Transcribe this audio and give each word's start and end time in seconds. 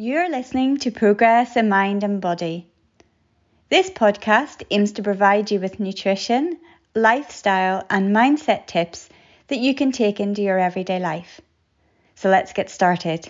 You're 0.00 0.30
listening 0.30 0.76
to 0.76 0.92
Progress 0.92 1.56
in 1.56 1.68
Mind 1.68 2.04
and 2.04 2.20
Body. 2.20 2.68
This 3.68 3.90
podcast 3.90 4.62
aims 4.70 4.92
to 4.92 5.02
provide 5.02 5.50
you 5.50 5.58
with 5.58 5.80
nutrition, 5.80 6.56
lifestyle, 6.94 7.84
and 7.90 8.14
mindset 8.14 8.68
tips 8.68 9.08
that 9.48 9.58
you 9.58 9.74
can 9.74 9.90
take 9.90 10.20
into 10.20 10.40
your 10.40 10.56
everyday 10.56 11.00
life. 11.00 11.40
So 12.14 12.28
let's 12.28 12.52
get 12.52 12.70
started. 12.70 13.28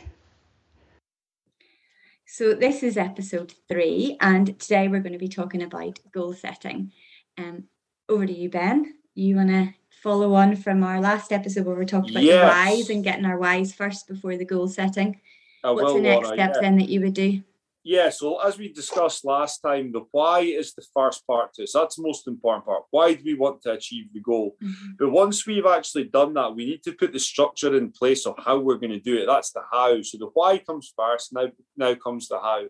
So, 2.27 2.53
this 2.53 2.83
is 2.83 2.99
episode 2.99 3.55
three, 3.67 4.19
and 4.21 4.61
today 4.61 4.89
we're 4.89 5.01
going 5.01 5.15
to 5.15 5.19
be 5.19 5.29
talking 5.29 5.63
about 5.63 5.99
goal 6.13 6.35
setting. 6.35 6.93
Um, 7.39 7.65
over 8.11 8.27
to 8.27 8.33
you, 8.39 8.51
Ben. 8.51 8.93
You 9.15 9.37
want 9.37 9.49
to 9.49 9.73
follow 10.03 10.35
on 10.35 10.55
from 10.55 10.85
our 10.85 11.01
last 11.01 11.33
episode 11.33 11.65
where 11.65 11.77
we 11.77 11.87
talked 11.87 12.11
about 12.11 12.25
yes. 12.25 12.43
the 12.43 12.47
whys 12.47 12.91
and 12.91 13.03
getting 13.03 13.25
our 13.25 13.39
whys 13.39 13.73
first 13.73 14.07
before 14.07 14.37
the 14.37 14.45
goal 14.45 14.69
setting? 14.69 15.19
I 15.65 15.71
What's 15.71 15.85
will, 15.85 15.95
the 15.95 16.03
next 16.03 16.25
Laura, 16.25 16.37
step 16.37 16.53
yeah. 16.55 16.61
then 16.61 16.79
that 16.79 16.89
you 16.89 17.01
would 17.01 17.15
do? 17.15 17.43
Yeah, 17.85 18.11
so 18.11 18.39
as 18.41 18.59
we 18.59 18.71
discussed 18.71 19.25
last 19.25 19.61
time, 19.61 19.93
the 19.93 20.03
why 20.11 20.41
is 20.41 20.75
the 20.75 20.85
first 20.93 21.27
part 21.27 21.55
to. 21.55 21.67
So 21.67 21.81
that's 21.81 21.97
the 21.97 22.03
most 22.03 22.29
important 22.29 22.67
part. 22.67 22.83
Why 22.91 23.15
do 23.15 23.23
we 23.25 23.35
want 23.35 23.63
to 23.63 23.73
achieve 23.73 24.13
the 24.13 24.21
goal? 24.21 24.57
Mm-hmm. 24.63 24.91
But 24.99 25.11
once 25.11 25.47
we've 25.47 25.65
actually 25.65 26.05
done 26.05 26.35
that, 26.35 26.55
we 26.55 26.67
need 26.67 26.83
to 26.83 26.93
put 26.93 27.13
the 27.15 27.19
structure 27.19 27.75
in 27.77 27.91
place 27.91 28.27
of 28.27 28.35
how 28.45 28.59
we're 28.59 28.77
going 28.77 28.93
to 28.93 29.01
do 29.01 29.17
it. 29.17 29.27
That's 29.27 29.53
the 29.53 29.63
how. 29.73 30.03
So 30.03 30.19
the 30.19 30.29
why 30.35 30.59
comes 30.59 30.93
first. 30.95 31.33
Now, 31.33 31.47
now 31.77 31.95
comes 31.95 32.29
the 32.29 32.39
how. 32.39 32.65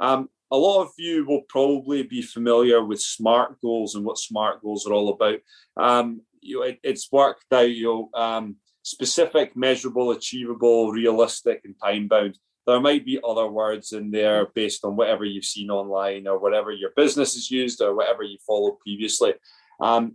Um, 0.00 0.30
a 0.50 0.56
lot 0.56 0.82
of 0.82 0.90
you 0.98 1.24
will 1.26 1.42
probably 1.48 2.02
be 2.02 2.22
familiar 2.22 2.84
with 2.84 3.00
SMART 3.00 3.60
goals 3.60 3.94
and 3.94 4.04
what 4.04 4.18
SMART 4.18 4.62
goals 4.62 4.86
are 4.86 4.92
all 4.92 5.10
about. 5.10 5.38
Um, 5.76 6.22
you 6.40 6.58
know, 6.58 6.62
it, 6.66 6.80
it's 6.82 7.12
worked 7.12 7.52
out. 7.52 7.70
You 7.70 7.84
know, 7.84 8.20
um, 8.20 8.56
specific, 8.86 9.56
measurable, 9.56 10.12
achievable, 10.12 10.92
realistic, 10.92 11.60
and 11.64 11.74
time 11.82 12.06
bound. 12.06 12.38
There 12.68 12.80
might 12.80 13.04
be 13.04 13.18
other 13.26 13.48
words 13.48 13.92
in 13.92 14.12
there 14.12 14.46
based 14.54 14.84
on 14.84 14.94
whatever 14.94 15.24
you've 15.24 15.44
seen 15.44 15.70
online 15.70 16.28
or 16.28 16.38
whatever 16.38 16.70
your 16.70 16.90
business 16.94 17.34
has 17.34 17.50
used 17.50 17.82
or 17.82 17.96
whatever 17.96 18.22
you 18.22 18.38
followed 18.46 18.78
previously. 18.78 19.34
Um, 19.80 20.14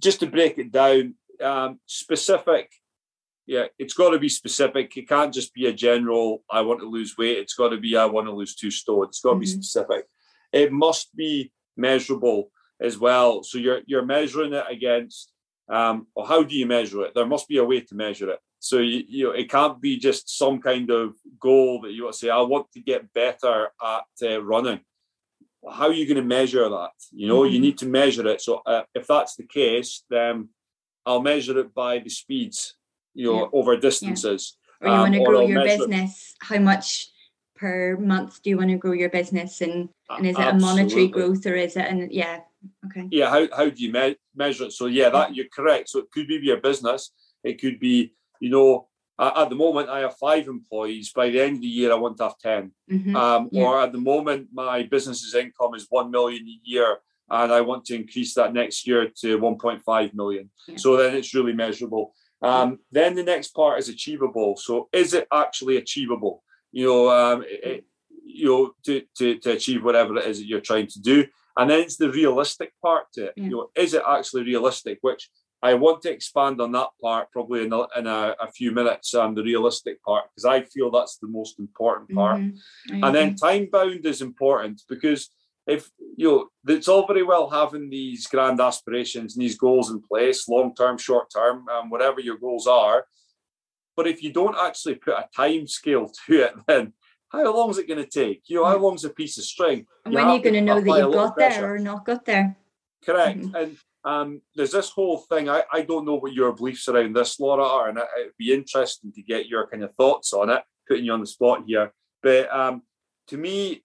just 0.00 0.20
to 0.20 0.26
break 0.26 0.58
it 0.58 0.70
down, 0.70 1.16
um, 1.42 1.80
specific, 1.86 2.70
yeah, 3.46 3.64
it's 3.80 3.94
got 3.94 4.10
to 4.10 4.20
be 4.20 4.28
specific. 4.28 4.96
It 4.96 5.08
can't 5.08 5.34
just 5.34 5.52
be 5.52 5.66
a 5.66 5.72
general, 5.72 6.44
I 6.48 6.60
want 6.60 6.80
to 6.80 6.86
lose 6.86 7.18
weight. 7.18 7.38
It's 7.38 7.54
got 7.54 7.70
to 7.70 7.78
be, 7.78 7.96
I 7.96 8.04
want 8.04 8.28
to 8.28 8.32
lose 8.32 8.54
two 8.54 8.70
stone. 8.70 9.06
It's 9.06 9.20
got 9.20 9.30
to 9.30 9.34
mm-hmm. 9.34 9.40
be 9.40 9.46
specific. 9.46 10.06
It 10.52 10.70
must 10.70 11.14
be 11.16 11.50
measurable 11.76 12.52
as 12.80 12.96
well. 12.96 13.42
So 13.42 13.58
you're 13.58 13.80
you're 13.86 14.04
measuring 14.04 14.52
it 14.52 14.64
against 14.70 15.32
um, 15.68 16.06
or 16.14 16.26
how 16.26 16.42
do 16.42 16.54
you 16.54 16.66
measure 16.66 17.02
it? 17.02 17.14
There 17.14 17.26
must 17.26 17.48
be 17.48 17.58
a 17.58 17.64
way 17.64 17.80
to 17.80 17.94
measure 17.94 18.30
it. 18.30 18.40
So 18.58 18.78
you, 18.78 19.02
you 19.06 19.24
know, 19.24 19.30
it 19.32 19.50
can't 19.50 19.80
be 19.80 19.98
just 19.98 20.38
some 20.38 20.60
kind 20.60 20.90
of 20.90 21.14
goal 21.38 21.80
that 21.82 21.92
you 21.92 22.04
want 22.04 22.14
to 22.14 22.18
say, 22.18 22.30
I 22.30 22.40
want 22.40 22.70
to 22.72 22.80
get 22.80 23.12
better 23.12 23.68
at 23.82 24.04
uh, 24.22 24.42
running. 24.42 24.80
How 25.70 25.86
are 25.86 25.92
you 25.92 26.06
going 26.06 26.22
to 26.22 26.28
measure 26.28 26.68
that? 26.68 26.92
You 27.10 27.28
know, 27.28 27.40
mm-hmm. 27.40 27.54
you 27.54 27.60
need 27.60 27.78
to 27.78 27.86
measure 27.86 28.26
it. 28.26 28.40
So 28.40 28.62
uh, 28.66 28.82
if 28.94 29.06
that's 29.06 29.36
the 29.36 29.46
case, 29.46 30.04
then 30.10 30.48
I'll 31.06 31.22
measure 31.22 31.58
it 31.58 31.74
by 31.74 31.98
the 31.98 32.10
speeds, 32.10 32.74
you 33.14 33.32
know, 33.32 33.40
yeah. 33.40 33.48
over 33.52 33.76
distances. 33.76 34.56
Yeah. 34.82 34.88
Or 34.88 34.90
you 34.90 34.94
um, 34.94 35.00
want 35.00 35.14
to 35.14 35.24
grow 35.24 35.40
your 35.46 35.64
business, 35.64 36.34
it. 36.40 36.46
how 36.46 36.58
much 36.58 37.08
per 37.56 37.96
month 37.96 38.42
do 38.42 38.50
you 38.50 38.58
want 38.58 38.70
to 38.70 38.76
grow 38.76 38.92
your 38.92 39.08
business 39.08 39.60
and, 39.60 39.88
and 40.10 40.26
is 40.26 40.36
it 40.36 40.40
Absolutely. 40.40 40.58
a 40.58 40.74
monetary 40.74 41.08
growth 41.08 41.46
or 41.46 41.54
is 41.54 41.76
it 41.76 41.86
and 41.86 42.12
yeah 42.12 42.40
Okay. 42.86 43.08
Yeah. 43.10 43.30
How, 43.30 43.48
how 43.54 43.68
do 43.68 43.82
you 43.82 43.92
me- 43.92 44.16
measure 44.36 44.64
it? 44.64 44.72
So 44.72 44.86
yeah, 44.86 45.08
that 45.10 45.34
you're 45.34 45.46
correct. 45.52 45.88
So 45.90 46.00
it 46.00 46.10
could 46.10 46.28
be 46.28 46.40
your 46.42 46.60
business. 46.60 47.12
It 47.42 47.60
could 47.60 47.78
be, 47.78 48.14
you 48.40 48.50
know, 48.50 48.88
at 49.18 49.48
the 49.48 49.54
moment 49.54 49.88
I 49.88 50.00
have 50.00 50.16
five 50.16 50.48
employees. 50.48 51.12
By 51.12 51.30
the 51.30 51.40
end 51.40 51.56
of 51.56 51.62
the 51.62 51.68
year, 51.68 51.92
I 51.92 51.96
want 51.96 52.16
to 52.18 52.24
have 52.24 52.38
10 52.38 52.72
mm-hmm. 52.90 53.16
um, 53.16 53.48
yeah. 53.52 53.62
Or 53.62 53.80
at 53.80 53.92
the 53.92 53.98
moment, 53.98 54.48
my 54.52 54.82
business's 54.82 55.34
income 55.34 55.74
is 55.74 55.86
one 55.88 56.10
million 56.10 56.42
a 56.46 56.58
year, 56.64 56.98
and 57.30 57.52
I 57.52 57.60
want 57.60 57.84
to 57.86 57.94
increase 57.94 58.34
that 58.34 58.52
next 58.52 58.86
year 58.86 59.10
to 59.20 59.38
1.5 59.38 60.14
million. 60.14 60.50
Yeah. 60.66 60.76
So 60.76 60.96
then 60.96 61.14
it's 61.14 61.34
really 61.34 61.52
measurable. 61.52 62.14
Um, 62.42 62.80
then 62.92 63.14
the 63.14 63.22
next 63.22 63.54
part 63.54 63.78
is 63.78 63.88
achievable. 63.88 64.56
So 64.56 64.88
is 64.92 65.14
it 65.14 65.26
actually 65.32 65.78
achievable? 65.78 66.42
You 66.72 66.86
know, 66.86 67.10
um, 67.10 67.44
it, 67.46 67.86
you 68.24 68.46
know, 68.46 68.72
to, 68.84 69.02
to, 69.18 69.38
to 69.38 69.52
achieve 69.52 69.84
whatever 69.84 70.16
it 70.16 70.26
is 70.26 70.38
that 70.38 70.46
you're 70.46 70.60
trying 70.60 70.88
to 70.88 71.00
do. 71.00 71.26
And 71.56 71.70
then 71.70 71.80
it's 71.80 71.96
the 71.96 72.10
realistic 72.10 72.72
part 72.82 73.06
to 73.14 73.26
it. 73.26 73.34
Yeah. 73.36 73.44
You 73.44 73.50
know, 73.50 73.70
is 73.76 73.94
it 73.94 74.02
actually 74.06 74.42
realistic? 74.42 74.98
Which 75.02 75.30
I 75.62 75.74
want 75.74 76.02
to 76.02 76.10
expand 76.10 76.60
on 76.60 76.72
that 76.72 76.88
part 77.00 77.30
probably 77.32 77.64
in 77.64 77.72
a, 77.72 77.86
in 77.96 78.06
a, 78.06 78.34
a 78.38 78.52
few 78.52 78.70
minutes. 78.70 79.14
Um, 79.14 79.34
the 79.34 79.42
realistic 79.42 80.02
part 80.02 80.24
because 80.30 80.44
I 80.44 80.62
feel 80.62 80.90
that's 80.90 81.16
the 81.18 81.28
most 81.28 81.58
important 81.58 82.10
part. 82.14 82.40
Mm-hmm. 82.40 83.04
And 83.04 83.14
then 83.14 83.34
time 83.34 83.68
bound 83.72 84.04
is 84.04 84.20
important 84.20 84.82
because 84.88 85.30
if 85.66 85.90
you 86.16 86.28
know 86.28 86.48
it's 86.74 86.88
all 86.88 87.06
very 87.06 87.22
well 87.22 87.48
having 87.48 87.88
these 87.88 88.26
grand 88.26 88.60
aspirations 88.60 89.34
and 89.34 89.42
these 89.42 89.56
goals 89.56 89.90
in 89.90 90.02
place, 90.02 90.48
long 90.48 90.74
term, 90.74 90.98
short 90.98 91.30
term, 91.34 91.66
um, 91.68 91.88
whatever 91.88 92.20
your 92.20 92.36
goals 92.36 92.66
are. 92.66 93.06
But 93.96 94.06
if 94.06 94.22
you 94.22 94.32
don't 94.32 94.56
actually 94.58 94.96
put 94.96 95.14
a 95.14 95.28
time 95.34 95.66
scale 95.66 96.10
to 96.26 96.42
it, 96.42 96.54
then 96.66 96.92
how 97.34 97.56
long 97.56 97.70
is 97.70 97.78
it 97.78 97.88
going 97.88 98.02
to 98.02 98.08
take? 98.08 98.42
You 98.46 98.56
know, 98.56 98.64
how 98.64 98.78
long 98.78 98.94
is 98.94 99.04
a 99.04 99.10
piece 99.10 99.38
of 99.38 99.44
string? 99.44 99.86
And 100.04 100.14
when 100.14 100.24
are 100.24 100.36
you 100.36 100.42
going 100.42 100.54
to 100.54 100.60
know 100.60 100.80
that 100.80 100.98
you've 100.98 101.12
got 101.12 101.36
there 101.36 101.74
or 101.74 101.78
not 101.78 102.04
got 102.04 102.24
there? 102.24 102.56
Correct. 103.04 103.40
Mm-hmm. 103.40 103.54
And 103.54 103.76
um, 104.04 104.42
there's 104.54 104.72
this 104.72 104.90
whole 104.90 105.18
thing. 105.18 105.48
I, 105.48 105.62
I 105.72 105.82
don't 105.82 106.04
know 106.04 106.16
what 106.16 106.32
your 106.32 106.52
beliefs 106.52 106.88
around 106.88 107.14
this, 107.14 107.40
Laura, 107.40 107.64
are, 107.64 107.88
and 107.88 107.98
it, 107.98 108.06
would 108.16 108.36
be 108.38 108.52
interesting 108.52 109.12
to 109.12 109.22
get 109.22 109.46
your 109.46 109.66
kind 109.66 109.82
of 109.82 109.94
thoughts 109.94 110.32
on 110.32 110.50
it, 110.50 110.62
putting 110.88 111.04
you 111.04 111.12
on 111.12 111.20
the 111.20 111.26
spot 111.26 111.64
here. 111.66 111.92
But 112.22 112.54
um, 112.54 112.82
to 113.28 113.36
me, 113.36 113.84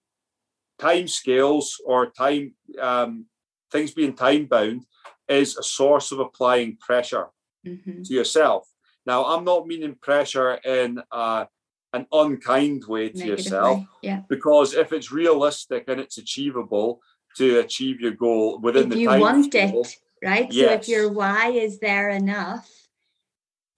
time 0.78 1.08
scales 1.08 1.82
or 1.86 2.12
time 2.12 2.54
um, 2.82 3.26
things 3.72 3.92
being 3.92 4.14
time 4.14 4.46
bound 4.46 4.86
is 5.28 5.58
a 5.58 5.64
source 5.64 6.12
of 6.12 6.20
applying 6.20 6.78
pressure 6.78 7.28
mm-hmm. 7.66 8.02
to 8.04 8.14
yourself. 8.14 8.68
Now, 9.06 9.26
I'm 9.26 9.44
not 9.44 9.68
meaning 9.68 9.96
pressure 10.02 10.54
in 10.54 11.02
uh, 11.12 11.46
an 11.94 12.06
unkind 12.12 12.86
way 12.86 13.10
to 13.10 13.18
Negative 13.18 13.40
yourself. 13.40 13.80
Way. 13.80 13.88
Yeah. 14.02 14.22
Because 14.30 14.74
if 14.74 14.94
it's 14.94 15.12
realistic 15.12 15.86
and 15.88 16.00
it's 16.00 16.18
achievable 16.18 17.02
to 17.38 17.60
achieve 17.60 18.02
your 18.02 18.12
goal 18.12 18.60
within 18.60 18.84
if 18.84 18.90
the 18.90 19.00
you 19.00 19.08
time 19.08 19.20
want 19.20 19.46
scale, 19.46 19.82
it, 19.82 19.96
right? 20.24 20.52
Yes. 20.52 20.68
So 20.68 20.74
if 20.74 20.88
your 20.88 21.12
why 21.12 21.50
is 21.50 21.80
there 21.80 22.10
enough, 22.10 22.70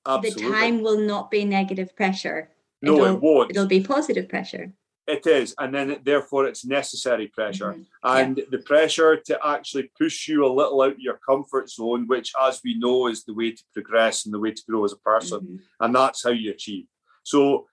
Absolutely. 0.06 0.44
the 0.44 0.50
time 0.50 0.82
will 0.82 1.00
not 1.00 1.30
be 1.32 1.46
negative 1.46 1.96
pressure. 1.96 2.50
No, 2.82 2.96
it'll, 2.96 3.16
it 3.16 3.22
won't. 3.22 3.52
It'll 3.52 3.68
be 3.68 3.82
positive 3.82 4.28
pressure. 4.28 4.74
It 5.08 5.26
is, 5.28 5.54
and 5.58 5.74
then 5.74 6.00
therefore 6.04 6.46
it's 6.48 6.64
necessary 6.64 7.28
pressure, 7.28 7.74
mm-hmm. 7.74 7.82
and 8.04 8.38
yeah. 8.38 8.44
the 8.50 8.60
pressure 8.60 9.18
to 9.18 9.40
actually 9.46 9.92
push 9.98 10.28
you 10.28 10.46
a 10.46 10.48
little 10.48 10.82
out 10.82 11.00
your 11.00 11.20
comfort 11.28 11.70
zone, 11.70 12.08
which, 12.08 12.32
as 12.40 12.62
we 12.64 12.78
know, 12.78 13.08
is 13.08 13.24
the 13.24 13.34
way 13.34 13.52
to 13.52 13.64
progress 13.74 14.26
and 14.26 14.34
the 14.34 14.40
way 14.40 14.52
to 14.52 14.64
grow 14.70 14.86
as 14.86 14.94
a 14.94 14.98
person, 14.98 15.40
mm-hmm. 15.40 15.56
and 15.80 15.96
that's 15.96 16.24
how 16.24 16.30
you 16.30 16.52
achieve. 16.52 16.86
So 17.24 17.68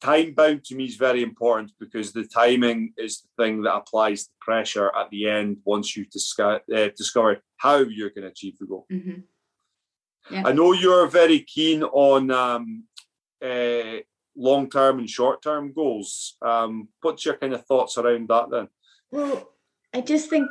time 0.00 0.32
bound 0.34 0.64
to 0.64 0.74
me 0.74 0.84
is 0.84 0.96
very 0.96 1.22
important 1.22 1.72
because 1.78 2.12
the 2.12 2.24
timing 2.24 2.92
is 2.96 3.22
the 3.22 3.44
thing 3.44 3.62
that 3.62 3.74
applies 3.74 4.24
the 4.24 4.32
pressure 4.40 4.90
at 4.96 5.10
the 5.10 5.28
end 5.28 5.58
once 5.64 5.96
you 5.96 6.06
discover, 6.06 6.60
uh, 6.74 6.88
discovered 6.96 7.40
how 7.56 7.78
you're 7.78 8.10
going 8.10 8.22
to 8.22 8.30
achieve 8.30 8.58
the 8.58 8.66
goal. 8.66 8.86
Mm-hmm. 8.90 9.20
Yeah. 10.34 10.42
I 10.46 10.52
know 10.52 10.72
you're 10.72 11.06
very 11.06 11.40
keen 11.40 11.82
on 11.82 12.30
um, 12.30 12.84
uh, 13.44 13.98
long 14.36 14.70
term 14.70 14.98
and 14.98 15.08
short 15.08 15.42
term 15.42 15.72
goals. 15.72 16.36
Um, 16.42 16.88
what's 17.00 17.24
your 17.24 17.36
kind 17.36 17.52
of 17.52 17.66
thoughts 17.66 17.98
around 17.98 18.28
that 18.28 18.50
then? 18.50 18.68
Well, 19.10 19.50
I 19.92 20.00
just 20.00 20.30
think, 20.30 20.48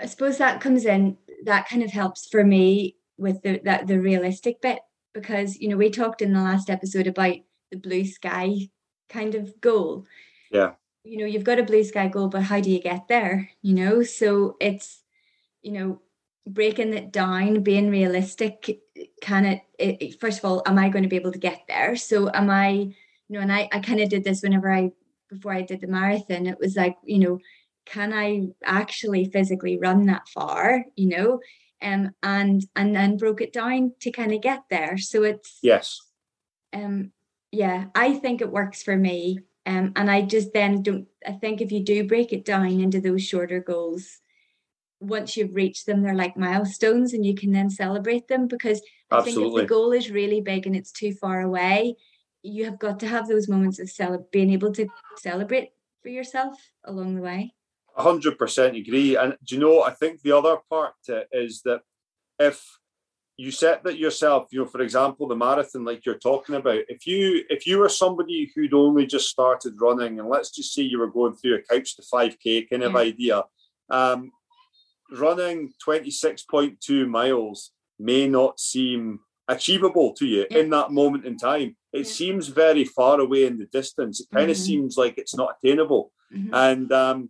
I 0.00 0.06
suppose 0.06 0.38
that 0.38 0.60
comes 0.60 0.84
in, 0.84 1.16
that 1.44 1.68
kind 1.68 1.82
of 1.82 1.90
helps 1.90 2.28
for 2.28 2.44
me 2.44 2.96
with 3.18 3.42
the 3.42 3.60
that 3.64 3.86
the 3.86 4.00
realistic 4.00 4.60
bit 4.60 4.80
because 5.12 5.58
you 5.58 5.68
know 5.68 5.76
we 5.76 5.90
talked 5.90 6.22
in 6.22 6.32
the 6.32 6.40
last 6.40 6.70
episode 6.70 7.06
about 7.06 7.36
the 7.72 7.78
blue 7.78 8.04
sky 8.04 8.68
kind 9.08 9.34
of 9.34 9.60
goal. 9.60 10.06
Yeah. 10.52 10.74
You 11.02 11.18
know, 11.18 11.26
you've 11.26 11.42
got 11.42 11.58
a 11.58 11.64
blue 11.64 11.82
sky 11.82 12.06
goal, 12.06 12.28
but 12.28 12.44
how 12.44 12.60
do 12.60 12.70
you 12.70 12.80
get 12.80 13.08
there? 13.08 13.50
You 13.62 13.74
know, 13.74 14.04
so 14.04 14.56
it's, 14.60 15.02
you 15.62 15.72
know, 15.72 16.00
breaking 16.46 16.94
it 16.94 17.10
down, 17.10 17.64
being 17.64 17.90
realistic. 17.90 18.80
Can 19.20 19.44
it, 19.44 19.62
it 19.78 20.20
first 20.20 20.38
of 20.38 20.44
all, 20.44 20.62
am 20.66 20.78
I 20.78 20.88
going 20.88 21.02
to 21.02 21.08
be 21.08 21.16
able 21.16 21.32
to 21.32 21.38
get 21.38 21.62
there? 21.66 21.96
So 21.96 22.30
am 22.32 22.50
I, 22.50 22.68
you 22.70 22.94
know, 23.28 23.40
and 23.40 23.52
I, 23.52 23.68
I 23.72 23.80
kind 23.80 24.00
of 24.00 24.08
did 24.08 24.22
this 24.22 24.42
whenever 24.42 24.72
I, 24.72 24.92
before 25.28 25.52
I 25.52 25.62
did 25.62 25.80
the 25.80 25.88
marathon, 25.88 26.46
it 26.46 26.60
was 26.60 26.76
like, 26.76 26.96
you 27.04 27.18
know, 27.18 27.38
can 27.84 28.12
I 28.12 28.48
actually 28.62 29.24
physically 29.24 29.76
run 29.78 30.06
that 30.06 30.28
far? 30.28 30.84
You 30.94 31.08
know, 31.08 31.40
um, 31.82 32.14
and 32.22 32.64
and 32.76 32.94
then 32.94 33.16
broke 33.16 33.40
it 33.40 33.52
down 33.52 33.92
to 34.00 34.10
kind 34.10 34.32
of 34.32 34.40
get 34.40 34.62
there. 34.70 34.98
So 34.98 35.24
it's 35.24 35.58
yes, 35.62 36.00
um, 36.72 37.12
yeah, 37.52 37.84
I 37.94 38.14
think 38.14 38.40
it 38.40 38.50
works 38.50 38.82
for 38.82 38.96
me. 38.96 39.40
Um, 39.64 39.92
and 39.94 40.10
I 40.10 40.22
just 40.22 40.52
then 40.52 40.82
don't, 40.82 41.06
I 41.24 41.32
think 41.32 41.60
if 41.60 41.70
you 41.70 41.84
do 41.84 42.08
break 42.08 42.32
it 42.32 42.44
down 42.44 42.66
into 42.66 43.00
those 43.00 43.22
shorter 43.22 43.60
goals, 43.60 44.18
once 44.98 45.36
you've 45.36 45.54
reached 45.54 45.86
them, 45.86 46.02
they're 46.02 46.14
like 46.14 46.36
milestones 46.36 47.12
and 47.12 47.24
you 47.24 47.34
can 47.34 47.52
then 47.52 47.70
celebrate 47.70 48.26
them 48.26 48.48
because 48.48 48.80
I 49.10 49.16
Absolutely. 49.18 49.42
think 49.42 49.54
if 49.54 49.62
the 49.62 49.74
goal 49.74 49.92
is 49.92 50.10
really 50.10 50.40
big 50.40 50.66
and 50.66 50.74
it's 50.74 50.90
too 50.90 51.12
far 51.12 51.42
away, 51.42 51.96
you 52.42 52.64
have 52.64 52.78
got 52.78 52.98
to 53.00 53.06
have 53.06 53.28
those 53.28 53.48
moments 53.48 53.78
of 53.78 53.90
cele- 53.90 54.26
being 54.32 54.50
able 54.50 54.72
to 54.72 54.88
celebrate 55.18 55.70
for 56.02 56.08
yourself 56.08 56.54
along 56.84 57.14
the 57.14 57.22
way. 57.22 57.54
hundred 57.96 58.38
percent 58.38 58.76
agree. 58.76 59.16
And 59.16 59.36
do 59.44 59.54
you 59.54 59.60
know, 59.60 59.82
I 59.82 59.90
think 59.90 60.22
the 60.22 60.32
other 60.32 60.56
part 60.70 60.94
is 61.32 61.62
that 61.62 61.82
if 62.38 62.64
you 63.36 63.50
set 63.50 63.82
that 63.84 63.98
yourself, 63.98 64.48
you 64.50 64.60
know, 64.60 64.66
for 64.66 64.82
example, 64.82 65.26
the 65.26 65.36
marathon, 65.36 65.84
like 65.84 66.04
you're 66.04 66.18
talking 66.18 66.54
about, 66.54 66.80
if 66.88 67.06
you 67.06 67.44
if 67.48 67.66
you 67.66 67.78
were 67.78 67.88
somebody 67.88 68.52
who'd 68.54 68.74
only 68.74 69.06
just 69.06 69.28
started 69.28 69.80
running, 69.80 70.20
and 70.20 70.28
let's 70.28 70.50
just 70.50 70.74
say 70.74 70.82
you 70.82 70.98
were 70.98 71.10
going 71.10 71.34
through 71.34 71.56
a 71.56 71.62
couch 71.62 71.96
to 71.96 72.02
5k 72.02 72.68
kind 72.68 72.82
of 72.82 72.92
yeah. 72.92 72.98
idea, 72.98 73.42
um, 73.90 74.30
running 75.10 75.72
26.2 75.86 77.08
miles 77.08 77.72
may 77.98 78.26
not 78.26 78.60
seem 78.60 79.20
achievable 79.48 80.12
to 80.14 80.26
you 80.26 80.46
yeah. 80.50 80.58
in 80.58 80.70
that 80.70 80.90
moment 80.90 81.24
in 81.24 81.36
time. 81.36 81.76
It 81.92 82.06
yeah. 82.06 82.12
seems 82.12 82.48
very 82.48 82.84
far 82.84 83.20
away 83.20 83.46
in 83.46 83.58
the 83.58 83.66
distance. 83.66 84.20
It 84.20 84.28
kind 84.32 84.50
of 84.50 84.56
mm-hmm. 84.56 84.64
seems 84.64 84.96
like 84.96 85.18
it's 85.18 85.36
not 85.36 85.56
attainable. 85.62 86.12
Mm-hmm. 86.34 86.54
And 86.54 86.92
um, 86.92 87.28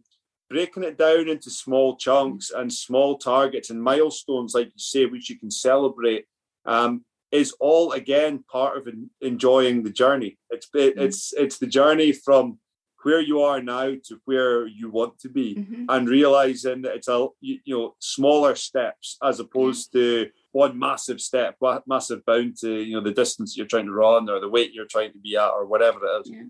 breaking 0.52 0.84
it 0.84 0.98
down 0.98 1.28
into 1.28 1.50
small 1.50 1.96
chunks 1.96 2.50
and 2.54 2.70
small 2.70 3.16
targets 3.16 3.70
and 3.70 3.82
milestones, 3.82 4.54
like 4.54 4.66
you 4.66 4.72
say, 4.76 5.06
which 5.06 5.30
you 5.30 5.38
can 5.38 5.50
celebrate, 5.50 6.26
um, 6.66 7.04
is 7.30 7.54
all 7.58 7.92
again 7.92 8.44
part 8.52 8.76
of 8.76 8.86
enjoying 9.22 9.82
the 9.82 9.90
journey. 9.90 10.38
It's 10.50 10.68
mm-hmm. 10.68 11.00
it's 11.00 11.32
it's 11.32 11.58
the 11.58 11.66
journey 11.66 12.12
from 12.12 12.58
where 13.02 13.20
you 13.20 13.40
are 13.40 13.60
now 13.62 13.94
to 14.04 14.20
where 14.26 14.66
you 14.66 14.90
want 14.90 15.18
to 15.20 15.30
be, 15.30 15.54
mm-hmm. 15.54 15.86
and 15.88 16.08
realizing 16.08 16.82
that 16.82 16.96
it's 16.96 17.08
a 17.08 17.26
you, 17.40 17.58
you, 17.64 17.78
know 17.78 17.94
smaller 17.98 18.54
steps 18.54 19.16
as 19.22 19.40
opposed 19.40 19.92
to 19.92 20.28
one 20.52 20.78
massive 20.78 21.20
step, 21.22 21.56
massive 21.86 22.24
bound 22.26 22.58
to 22.58 22.70
you 22.70 22.94
know 22.94 23.02
the 23.02 23.10
distance 23.10 23.56
you're 23.56 23.66
trying 23.66 23.86
to 23.86 23.92
run 23.92 24.28
or 24.28 24.38
the 24.38 24.50
weight 24.50 24.74
you're 24.74 24.84
trying 24.84 25.12
to 25.12 25.18
be 25.18 25.34
at 25.34 25.48
or 25.48 25.64
whatever 25.64 25.98
it 26.04 26.26
is. 26.26 26.30
Yeah 26.30 26.42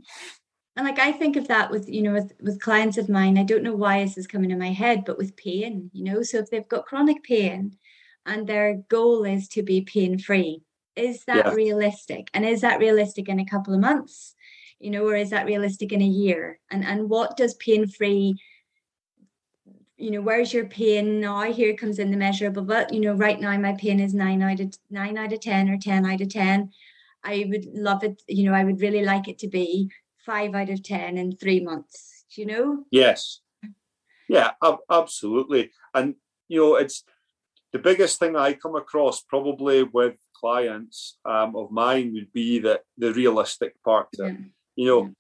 and 0.76 0.86
like 0.86 0.98
i 0.98 1.12
think 1.12 1.36
of 1.36 1.48
that 1.48 1.70
with 1.70 1.88
you 1.88 2.02
know 2.02 2.12
with 2.12 2.32
with 2.40 2.60
clients 2.60 2.96
of 2.98 3.08
mine 3.08 3.38
i 3.38 3.42
don't 3.42 3.62
know 3.62 3.74
why 3.74 4.02
this 4.02 4.16
is 4.16 4.26
coming 4.26 4.50
in 4.50 4.58
my 4.58 4.72
head 4.72 5.04
but 5.04 5.19
with 5.19 5.36
pain 5.36 5.90
you 5.92 6.04
know? 6.04 6.22
So 6.22 6.38
if 6.38 6.50
they've 6.50 6.69
got 6.69 6.86
chronic 6.86 7.22
pain 7.22 7.76
and 8.24 8.46
their 8.46 8.82
goal 8.88 9.24
is 9.24 9.48
to 9.48 9.62
be 9.62 9.82
pain 9.82 10.19
free 10.19 10.62
is 10.94 11.24
that 11.24 11.46
yeah. 11.46 11.52
realistic? 11.54 12.28
And 12.34 12.44
is 12.44 12.60
that 12.60 12.78
realistic 12.78 13.28
in 13.28 13.40
a 13.40 13.46
couple 13.46 13.74
of 13.74 13.80
months 13.80 14.34
you 14.78 14.90
know 14.90 15.06
or 15.06 15.14
is 15.14 15.30
that 15.30 15.46
realistic 15.46 15.92
in 15.92 16.02
a 16.02 16.06
year? 16.06 16.58
And 16.70 16.84
and 16.84 17.08
what 17.08 17.36
does 17.36 17.54
pain 17.54 17.86
free 17.86 18.36
you 19.96 20.10
know 20.10 20.20
where's 20.20 20.52
your 20.52 20.66
pain? 20.66 21.20
Now 21.20 21.52
here 21.52 21.74
comes 21.74 21.98
in 21.98 22.10
the 22.10 22.16
measurable 22.16 22.62
but 22.62 22.92
you 22.92 23.00
know 23.00 23.14
right 23.14 23.40
now 23.40 23.56
my 23.58 23.74
pain 23.74 24.00
is 24.00 24.14
nine 24.14 24.42
out 24.42 24.60
of 24.60 24.76
nine 24.90 25.16
out 25.16 25.32
of 25.32 25.40
ten 25.40 25.69
or 25.69 25.78
ten 25.78 26.04
out 26.06 26.20
of 26.20 26.28
ten. 26.28 26.70
I 27.24 27.46
would 27.48 27.66
love 27.66 28.02
it 28.02 28.20
you 28.26 28.44
know 28.44 28.52
i 28.52 28.64
would 28.64 28.80
really 28.80 29.04
like 29.04 29.28
it 29.28 29.38
to 29.38 29.46
be 29.46 29.88
five 30.24 30.54
out 30.54 30.70
of 30.70 30.82
10 30.82 31.19
in 31.19 31.36
three 31.36 31.60
months, 31.60 32.24
you 32.36 32.46
know? 32.46 32.84
Yes. 32.90 33.40
Yeah, 34.28 34.52
ab- 34.62 34.78
absolutely. 34.90 35.70
And, 35.94 36.14
you 36.48 36.60
know, 36.60 36.76
it's 36.76 37.04
the 37.72 37.78
biggest 37.78 38.19
thing 38.19 38.36
I 38.36 38.52
come 38.52 38.76
across 38.76 39.22
probably 39.22 39.82
with 39.82 40.14
clients 40.34 41.19
um, 41.24 41.56
of 41.56 41.70
mine 41.70 42.12
would 42.14 42.32
be 42.32 42.58
that 42.60 42.82
the 42.98 43.12
realistic 43.12 43.74
part 43.82 44.08
of 44.19 44.26
it, 44.26 44.32
yeah. 44.32 44.46
you 44.76 44.86
know. 44.86 45.02
Yeah. 45.04 45.10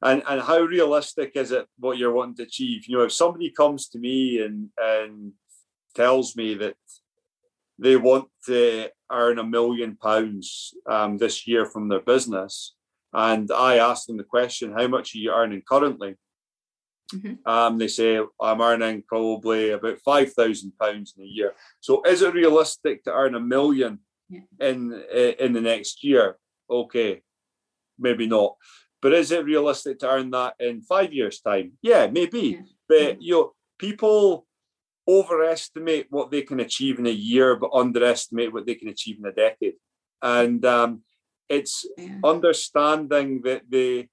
And, 0.00 0.22
and 0.28 0.40
how 0.40 0.60
realistic 0.60 1.32
is 1.34 1.50
it 1.50 1.66
what 1.76 1.98
you're 1.98 2.12
wanting 2.12 2.36
to 2.36 2.44
achieve? 2.44 2.86
You 2.86 2.98
know, 2.98 3.04
if 3.04 3.12
somebody 3.12 3.50
comes 3.50 3.88
to 3.88 3.98
me 3.98 4.40
and 4.40 4.68
and 4.80 5.32
tells 5.96 6.36
me 6.36 6.54
that 6.54 6.76
they 7.80 7.96
want 7.96 8.28
to 8.46 8.88
earn 9.10 9.40
a 9.40 9.44
million 9.44 9.96
pounds 9.96 10.72
um, 10.88 11.18
this 11.18 11.48
year 11.48 11.66
from 11.66 11.88
their 11.88 12.00
business, 12.00 12.74
and 13.12 13.50
I 13.50 13.78
asked 13.78 14.06
them 14.06 14.16
the 14.16 14.24
question, 14.24 14.72
how 14.72 14.86
much 14.86 15.14
are 15.14 15.18
you 15.18 15.32
earning 15.32 15.62
currently? 15.66 16.16
Mm-hmm. 17.14 17.48
Um, 17.48 17.78
they 17.78 17.88
say 17.88 18.20
I'm 18.40 18.60
earning 18.60 19.02
probably 19.06 19.70
about 19.70 19.98
five 20.00 20.32
thousand 20.34 20.72
pounds 20.78 21.14
in 21.16 21.24
a 21.24 21.26
year. 21.26 21.54
So 21.80 22.02
is 22.02 22.20
it 22.20 22.34
realistic 22.34 23.04
to 23.04 23.12
earn 23.12 23.34
a 23.34 23.40
million 23.40 24.00
yeah. 24.28 24.40
in 24.60 24.92
in 25.38 25.54
the 25.54 25.62
next 25.62 26.04
year? 26.04 26.36
Okay, 26.70 27.22
maybe 27.98 28.26
not. 28.26 28.56
But 29.00 29.14
is 29.14 29.30
it 29.30 29.44
realistic 29.44 30.00
to 30.00 30.10
earn 30.10 30.30
that 30.32 30.54
in 30.58 30.82
five 30.82 31.12
years' 31.12 31.40
time? 31.40 31.72
Yeah, 31.80 32.08
maybe. 32.08 32.40
Yeah. 32.40 32.60
But 32.88 33.22
you 33.22 33.32
know, 33.34 33.52
people 33.78 34.46
overestimate 35.08 36.08
what 36.10 36.30
they 36.30 36.42
can 36.42 36.60
achieve 36.60 36.98
in 36.98 37.06
a 37.06 37.10
year, 37.10 37.56
but 37.56 37.70
underestimate 37.72 38.52
what 38.52 38.66
they 38.66 38.74
can 38.74 38.88
achieve 38.88 39.16
in 39.18 39.24
a 39.24 39.32
decade. 39.32 39.76
And 40.20 40.62
um, 40.66 41.02
it's 41.48 41.86
yeah. 41.96 42.18
understanding 42.24 43.42
that 43.42 43.62
the 43.68 44.08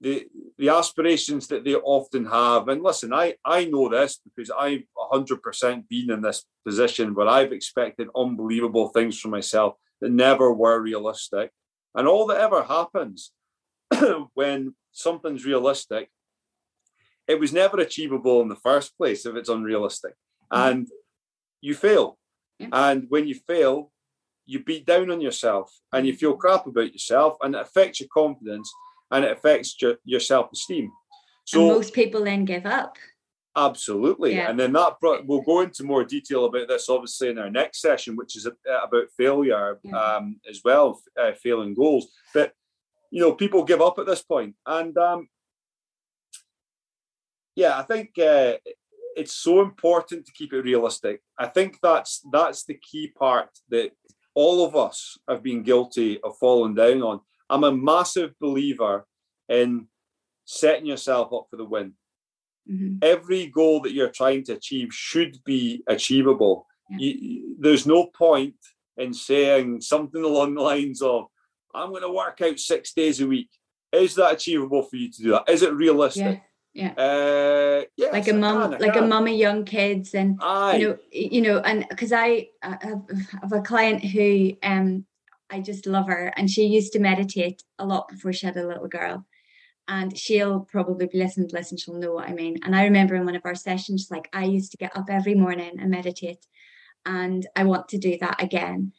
the 0.00 0.26
the 0.58 0.68
aspirations 0.68 1.48
that 1.48 1.64
they 1.64 1.74
often 1.74 2.24
have. 2.26 2.68
And 2.68 2.82
listen, 2.82 3.12
I 3.12 3.34
I 3.44 3.64
know 3.64 3.88
this 3.88 4.20
because 4.24 4.50
I've 4.50 4.84
hundred 4.96 5.42
percent 5.42 5.88
been 5.88 6.10
in 6.10 6.22
this 6.22 6.44
position 6.64 7.14
where 7.14 7.28
I've 7.28 7.52
expected 7.52 8.08
unbelievable 8.16 8.88
things 8.88 9.18
from 9.18 9.32
myself 9.32 9.74
that 10.00 10.10
never 10.10 10.52
were 10.52 10.80
realistic. 10.80 11.50
And 11.94 12.06
all 12.06 12.26
that 12.26 12.40
ever 12.40 12.62
happens 12.62 13.32
when 14.34 14.74
something's 14.92 15.44
realistic, 15.44 16.10
it 17.26 17.40
was 17.40 17.52
never 17.52 17.78
achievable 17.78 18.40
in 18.40 18.48
the 18.48 18.56
first 18.56 18.96
place 18.96 19.26
if 19.26 19.34
it's 19.34 19.48
unrealistic. 19.48 20.14
Mm-hmm. 20.52 20.68
And 20.68 20.88
you 21.60 21.74
fail. 21.74 22.18
Yeah. 22.58 22.68
And 22.72 23.06
when 23.08 23.26
you 23.26 23.34
fail, 23.34 23.90
you 24.48 24.64
beat 24.64 24.86
down 24.86 25.10
on 25.10 25.20
yourself 25.20 25.70
and 25.92 26.06
you 26.06 26.14
feel 26.14 26.34
crap 26.34 26.66
about 26.66 26.92
yourself 26.92 27.36
and 27.42 27.54
it 27.54 27.60
affects 27.60 28.00
your 28.00 28.08
confidence 28.12 28.72
and 29.10 29.22
it 29.24 29.30
affects 29.30 29.76
your, 29.80 29.96
your 30.04 30.20
self-esteem. 30.20 30.90
So 31.44 31.60
and 31.60 31.68
most 31.68 31.92
people 31.92 32.24
then 32.24 32.46
give 32.46 32.64
up. 32.64 32.96
Absolutely. 33.54 34.34
Yeah. 34.34 34.48
and 34.48 34.58
then 34.58 34.72
that 34.72 34.98
brought, 35.00 35.26
we'll 35.26 35.42
go 35.42 35.60
into 35.60 35.84
more 35.84 36.02
detail 36.02 36.46
about 36.46 36.66
this 36.66 36.88
obviously 36.88 37.28
in 37.28 37.38
our 37.38 37.50
next 37.50 37.82
session 37.82 38.16
which 38.16 38.36
is 38.36 38.46
about 38.46 39.10
failure 39.18 39.78
yeah. 39.82 39.96
um, 39.96 40.40
as 40.48 40.62
well 40.64 40.98
uh, 41.20 41.32
failing 41.32 41.74
goals. 41.74 42.08
But 42.32 42.52
you 43.10 43.20
know 43.20 43.32
people 43.34 43.64
give 43.64 43.82
up 43.82 43.98
at 43.98 44.06
this 44.06 44.22
point 44.22 44.54
and 44.66 44.96
um, 44.98 45.28
yeah 47.56 47.78
i 47.78 47.82
think 47.82 48.10
uh, 48.18 48.52
it's 49.18 49.34
so 49.34 49.60
important 49.60 50.24
to 50.26 50.32
keep 50.32 50.52
it 50.52 50.62
realistic. 50.62 51.20
I 51.36 51.46
think 51.46 51.78
that's 51.82 52.24
that's 52.32 52.64
the 52.64 52.74
key 52.74 53.08
part 53.08 53.50
that 53.68 53.90
all 54.38 54.64
of 54.64 54.76
us 54.76 55.18
have 55.28 55.42
been 55.42 55.64
guilty 55.64 56.20
of 56.22 56.38
falling 56.38 56.72
down 56.72 57.02
on. 57.02 57.20
I'm 57.50 57.64
a 57.64 57.72
massive 57.72 58.38
believer 58.38 59.04
in 59.48 59.88
setting 60.44 60.86
yourself 60.86 61.32
up 61.32 61.48
for 61.50 61.56
the 61.56 61.64
win. 61.64 61.94
Mm-hmm. 62.70 62.98
Every 63.02 63.48
goal 63.48 63.80
that 63.80 63.94
you're 63.94 64.10
trying 64.10 64.44
to 64.44 64.52
achieve 64.52 64.90
should 64.92 65.38
be 65.44 65.82
achievable. 65.88 66.68
Yeah. 66.88 66.98
You, 67.00 67.56
there's 67.58 67.84
no 67.84 68.06
point 68.06 68.54
in 68.96 69.12
saying 69.12 69.80
something 69.80 70.22
along 70.22 70.54
the 70.54 70.62
lines 70.62 71.02
of, 71.02 71.24
I'm 71.74 71.90
going 71.90 72.02
to 72.02 72.12
work 72.12 72.40
out 72.40 72.60
six 72.60 72.92
days 72.92 73.20
a 73.20 73.26
week. 73.26 73.50
Is 73.90 74.14
that 74.14 74.34
achievable 74.34 74.84
for 74.84 74.94
you 74.94 75.10
to 75.10 75.22
do 75.22 75.30
that? 75.32 75.48
Is 75.48 75.62
it 75.62 75.74
realistic? 75.74 76.36
Yeah 76.36 76.47
yeah. 76.78 76.92
Uh 76.92 77.82
yes, 77.96 78.12
like 78.12 78.28
a 78.28 78.32
mom 78.32 78.70
like 78.78 78.94
a 78.94 79.02
mum 79.02 79.26
of 79.26 79.34
young 79.34 79.64
kids 79.64 80.14
and 80.14 80.38
Aye. 80.40 80.76
you 80.76 80.88
know 80.88 80.98
you 81.10 81.40
know 81.40 81.58
and 81.58 81.84
because 81.90 82.12
I, 82.12 82.50
I 82.62 82.78
have, 82.82 83.02
have 83.42 83.52
a 83.52 83.60
client 83.62 84.04
who 84.04 84.52
um 84.62 85.04
i 85.50 85.58
just 85.58 85.86
love 85.86 86.06
her 86.06 86.32
and 86.36 86.48
she 86.48 86.66
used 86.66 86.92
to 86.92 87.00
meditate 87.00 87.64
a 87.80 87.84
lot 87.84 88.08
before 88.08 88.32
she 88.32 88.46
had 88.46 88.56
a 88.56 88.66
little 88.66 88.86
girl. 88.86 89.26
And 89.90 90.16
she'll 90.16 90.60
probably 90.60 91.06
be 91.06 91.18
listening 91.18 91.48
to 91.48 91.56
listen 91.56 91.78
she'll 91.78 91.94
know 91.94 92.12
what 92.12 92.28
i 92.28 92.32
mean. 92.32 92.58
And 92.62 92.76
i 92.76 92.84
remember 92.84 93.16
in 93.16 93.26
one 93.26 93.34
of 93.34 93.44
our 93.44 93.56
sessions 93.56 94.02
she's 94.02 94.10
like 94.12 94.28
i 94.32 94.44
used 94.44 94.70
to 94.70 94.76
get 94.76 94.96
up 94.96 95.10
every 95.10 95.34
morning 95.34 95.80
and 95.80 95.90
meditate 95.90 96.46
and 97.04 97.44
i 97.56 97.64
want 97.64 97.88
to 97.88 97.98
do 97.98 98.16
that 98.20 98.40
again. 98.40 98.92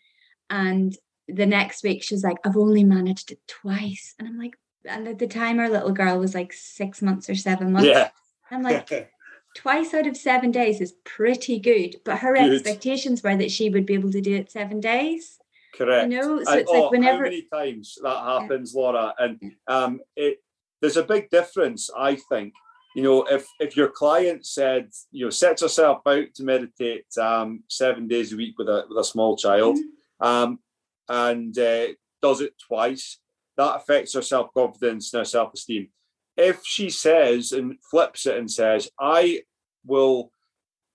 And 0.49 0.97
the 1.29 1.45
next 1.45 1.81
week 1.81 2.03
she's 2.03 2.25
like 2.25 2.39
i've 2.43 2.57
only 2.57 2.83
managed 2.83 3.31
it 3.31 3.39
twice. 3.47 4.15
And 4.19 4.27
i'm 4.27 4.37
like 4.37 4.57
and 4.85 5.07
at 5.07 5.19
the 5.19 5.27
time 5.27 5.59
our 5.59 5.69
little 5.69 5.91
girl 5.91 6.19
was 6.19 6.33
like 6.33 6.53
six 6.53 7.01
months 7.01 7.29
or 7.29 7.35
seven 7.35 7.71
months. 7.71 7.87
Yeah. 7.87 8.09
I'm 8.51 8.63
like, 8.63 9.11
twice 9.55 9.93
out 9.93 10.07
of 10.07 10.17
seven 10.17 10.51
days 10.51 10.81
is 10.81 10.93
pretty 11.03 11.59
good. 11.59 11.97
But 12.03 12.19
her 12.19 12.35
good. 12.35 12.53
expectations 12.53 13.23
were 13.23 13.35
that 13.35 13.51
she 13.51 13.69
would 13.69 13.85
be 13.85 13.93
able 13.93 14.11
to 14.11 14.21
do 14.21 14.35
it 14.35 14.51
seven 14.51 14.79
days. 14.79 15.39
Correct. 15.75 16.11
You 16.11 16.17
know, 16.17 16.43
so 16.43 16.53
it's 16.53 16.71
oh, 16.71 16.81
like 16.81 16.91
whenever 16.91 17.17
how 17.17 17.23
many 17.23 17.47
times 17.53 17.97
that 18.01 18.23
happens, 18.23 18.73
yeah. 18.73 18.81
Laura, 18.81 19.13
and 19.17 19.39
um, 19.67 19.99
it 20.15 20.39
there's 20.81 20.97
a 20.97 21.03
big 21.03 21.29
difference, 21.29 21.89
I 21.95 22.15
think. 22.15 22.53
You 22.95 23.03
know, 23.03 23.23
if 23.23 23.47
if 23.59 23.77
your 23.77 23.89
client 23.89 24.45
said, 24.45 24.89
you 25.11 25.25
know, 25.25 25.29
sets 25.29 25.61
herself 25.61 26.01
out 26.07 26.33
to 26.35 26.43
meditate 26.43 27.05
um, 27.17 27.63
seven 27.67 28.07
days 28.07 28.33
a 28.33 28.35
week 28.35 28.57
with 28.57 28.67
a 28.67 28.85
with 28.89 28.97
a 28.97 29.03
small 29.03 29.37
child, 29.37 29.77
mm-hmm. 29.77 30.25
um, 30.25 30.59
and 31.07 31.57
uh, 31.57 31.87
does 32.21 32.41
it 32.41 32.53
twice, 32.59 33.19
that 33.59 33.75
affects 33.75 34.13
her 34.13 34.21
self 34.21 34.53
confidence 34.53 35.13
and 35.13 35.19
her 35.19 35.25
self 35.25 35.53
esteem. 35.53 35.89
If 36.37 36.61
she 36.63 36.89
says 36.89 37.51
and 37.51 37.75
flips 37.91 38.25
it 38.25 38.37
and 38.37 38.49
says, 38.49 38.89
I 38.97 39.41
will, 39.85 40.31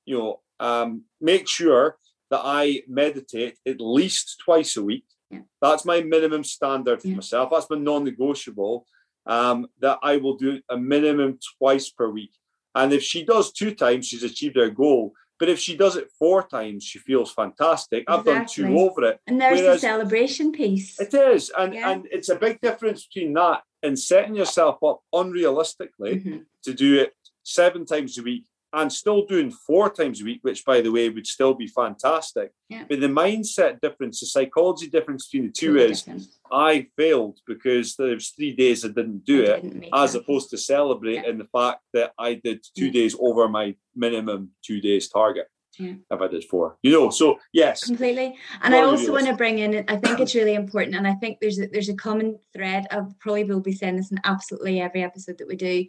you 0.06 0.16
know, 0.18 0.40
um, 0.61 1.02
make 1.21 1.47
sure 1.47 1.99
that 2.30 2.40
I 2.42 2.83
meditate 2.88 3.59
at 3.66 3.83
least 3.83 4.40
twice 4.44 4.76
a 4.78 4.83
week, 4.83 5.04
Yeah. 5.30 5.40
That's 5.61 5.85
my 5.85 6.00
minimum 6.00 6.42
standard 6.44 7.02
for 7.02 7.09
Yeah. 7.09 7.16
myself. 7.16 7.50
That's 7.50 7.68
my 7.68 7.76
non-negotiable. 7.76 8.87
Um, 9.26 9.66
that 9.80 9.99
I 10.02 10.16
will 10.16 10.37
do 10.37 10.61
a 10.71 10.78
minimum 10.78 11.38
twice 11.59 11.90
per 11.90 12.09
week. 12.09 12.33
And 12.75 12.92
if 12.92 13.02
she 13.02 13.25
does 13.25 13.52
two 13.52 13.75
times, 13.75 14.06
she's 14.09 14.23
achieved 14.23 14.56
her 14.56 14.71
goal. 14.71 15.12
But 15.44 15.50
if 15.50 15.58
she 15.58 15.76
does 15.76 15.94
it 15.96 16.10
four 16.18 16.42
times, 16.48 16.84
she 16.84 16.98
feels 16.98 17.30
fantastic. 17.30 18.04
I've 18.08 18.24
done 18.24 18.46
two 18.46 18.78
over 18.78 19.04
it. 19.04 19.20
And 19.26 19.38
there's 19.38 19.60
Whereas- 19.60 19.82
the 19.82 19.86
celebration 19.86 20.52
piece. 20.52 20.98
It 20.98 21.12
is, 21.12 21.50
and 21.50 21.74
Yeah. 21.74 21.90
and 21.90 22.08
it's 22.10 22.30
a 22.30 22.36
big 22.36 22.62
difference 22.62 23.04
between 23.06 23.34
that 23.34 23.62
and 23.82 23.98
setting 23.98 24.34
yourself 24.36 24.82
up 24.82 25.02
unrealistically 25.14 26.24
Mhm. 26.24 26.46
to 26.62 26.72
do 26.72 26.98
it 26.98 27.12
seven 27.42 27.84
times 27.84 28.16
a 28.16 28.22
week 28.22 28.46
and 28.75 28.93
still 28.93 29.25
doing 29.25 29.50
four 29.50 29.88
times 29.88 30.21
a 30.21 30.25
week, 30.25 30.40
which 30.43 30.64
by 30.64 30.81
the 30.81 30.90
way 30.90 31.09
would 31.09 31.26
still 31.26 31.54
be 31.54 31.69
fantastic. 31.69 32.50
Yeah. 32.69 32.85
But 32.88 33.00
the 33.00 33.07
mindset 33.07 33.81
difference, 33.81 34.21
the 34.21 34.26
psychology 34.26 34.88
difference 34.88 35.28
between 35.28 35.47
the 35.47 35.52
two 35.52 35.75
Totally 35.75 35.93
is 35.93 36.02
different. 36.02 36.26
I 36.52 36.87
failed 36.97 37.38
because 37.47 37.95
there 37.97 38.14
was 38.14 38.31
three 38.31 38.54
days 38.54 38.85
I 38.85 38.88
didn't 38.88 39.25
do 39.25 39.45
I 39.45 39.50
it, 39.50 39.62
didn't 39.62 39.85
as 39.95 40.14
opposed 40.14 40.50
to 40.50 40.59
celebrating 40.59 41.38
the 41.38 41.47
fact 41.47 41.81
that 41.93 42.12
I 42.19 42.35
did 42.35 42.64
two 42.76 42.87
Yeah. 42.87 42.93
days 42.93 43.16
over 43.19 43.49
my 43.49 43.76
minimum 43.95 44.50
two 44.62 44.81
days 44.81 45.09
target. 45.09 45.47
Yeah. 45.78 45.95
If 46.11 46.21
I 46.21 46.28
did 46.28 46.45
four, 46.45 46.76
you 46.83 46.93
know, 46.93 47.11
so 47.11 47.38
yes, 47.52 47.85
completely 47.85 48.37
and 48.62 48.76
i 48.76 48.83
also 48.83 49.11
want 49.11 49.26
to 49.26 49.35
bring 49.35 49.59
in 49.59 49.85
i 49.88 49.97
think 49.97 50.21
it's 50.21 50.35
really 50.40 50.54
important 50.54 50.95
and 50.95 51.04
i 51.04 51.14
think 51.14 51.38
there's 51.40 51.59
a, 51.59 51.66
there's 51.66 51.88
a 51.88 51.97
common 51.97 52.38
thread 52.52 52.87
i 52.93 53.00
probably 53.19 53.43
will 53.43 53.59
be 53.61 53.73
saying 53.73 53.97
this 53.97 54.12
in 54.12 54.19
absolutely 54.23 54.81
every 54.81 55.02
episode 55.02 55.37
that 55.38 55.49
we 55.49 55.57
do 55.57 55.85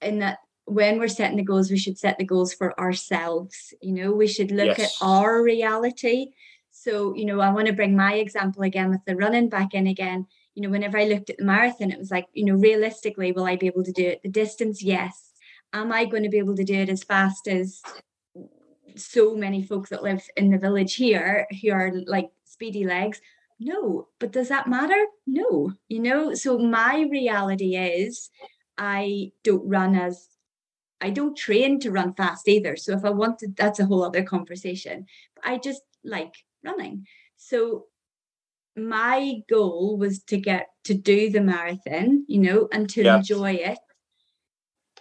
in 0.00 0.20
that 0.20 0.38
when 0.66 0.98
we're 0.98 1.08
setting 1.08 1.36
the 1.36 1.44
goals 1.44 1.70
we 1.70 1.78
should 1.78 1.98
set 1.98 2.18
the 2.18 2.24
goals 2.24 2.52
for 2.52 2.78
ourselves 2.78 3.72
you 3.80 3.92
know? 3.92 4.12
We 4.12 4.26
should 4.26 4.50
look 4.50 4.78
Yes. 4.78 4.96
at 5.00 5.06
our 5.06 5.42
reality. 5.42 6.32
So 6.70 7.14
you 7.14 7.24
know 7.24 7.40
i 7.40 7.50
want 7.50 7.66
to 7.68 7.72
bring 7.72 7.96
my 7.96 8.14
example 8.14 8.62
again 8.62 8.90
with 8.90 9.04
the 9.06 9.16
running 9.16 9.48
back 9.48 9.74
in 9.74 9.86
again. 9.86 10.26
You 10.54 10.62
know 10.62 10.70
whenever 10.70 10.98
i 10.98 11.04
looked 11.04 11.30
at 11.30 11.38
the 11.38 11.44
marathon 11.44 11.90
it 11.92 11.98
was 11.98 12.10
like 12.10 12.26
you 12.32 12.44
know 12.44 12.54
realistically 12.54 13.32
will 13.32 13.44
i 13.46 13.56
be 13.56 13.66
able 13.66 13.84
to 13.84 13.92
do 13.92 14.06
it? 14.06 14.22
The 14.22 14.28
distance 14.28 14.82
yes. 14.82 15.32
Am 15.72 15.92
i 15.92 16.04
going 16.04 16.22
to 16.22 16.28
be 16.28 16.38
able 16.38 16.56
to 16.56 16.64
do 16.64 16.74
it 16.74 16.88
as 16.88 17.02
fast 17.04 17.48
as 17.48 17.80
so 18.96 19.34
many 19.34 19.62
folks 19.62 19.90
that 19.90 20.02
live 20.02 20.22
in 20.36 20.50
the 20.50 20.58
village 20.58 20.94
here 20.94 21.46
who 21.62 21.70
are 21.72 21.92
like 22.06 22.30
speedy 22.44 22.84
legs? 22.86 23.20
No. 23.60 24.08
But 24.18 24.32
does 24.32 24.48
that 24.48 24.66
matter? 24.68 25.02
No 25.26 25.72
you 25.88 26.00
know? 26.00 26.34
So 26.34 26.58
my 26.58 27.06
reality 27.10 27.76
is 27.76 28.30
i 28.78 29.32
don't 29.42 29.66
run 29.68 29.94
as 29.96 30.28
i 31.00 31.10
don't 31.10 31.36
train 31.36 31.78
to 31.80 31.90
run 31.90 32.12
fast 32.14 32.48
either 32.48 32.76
so 32.76 32.92
if 32.92 33.04
i 33.04 33.10
wanted 33.10 33.56
that's 33.56 33.80
a 33.80 33.86
whole 33.86 34.04
other 34.04 34.22
conversation 34.22 35.06
i 35.44 35.58
just 35.58 35.82
like 36.04 36.34
running 36.64 37.06
so 37.36 37.86
my 38.76 39.36
goal 39.48 39.96
was 39.96 40.22
to 40.22 40.36
get 40.36 40.68
to 40.84 40.94
do 40.94 41.30
the 41.30 41.40
marathon 41.40 42.24
you 42.28 42.38
know 42.40 42.68
and 42.72 42.88
to 42.88 43.02
Yeah. 43.02 43.16
enjoy 43.16 43.52
it 43.52 43.78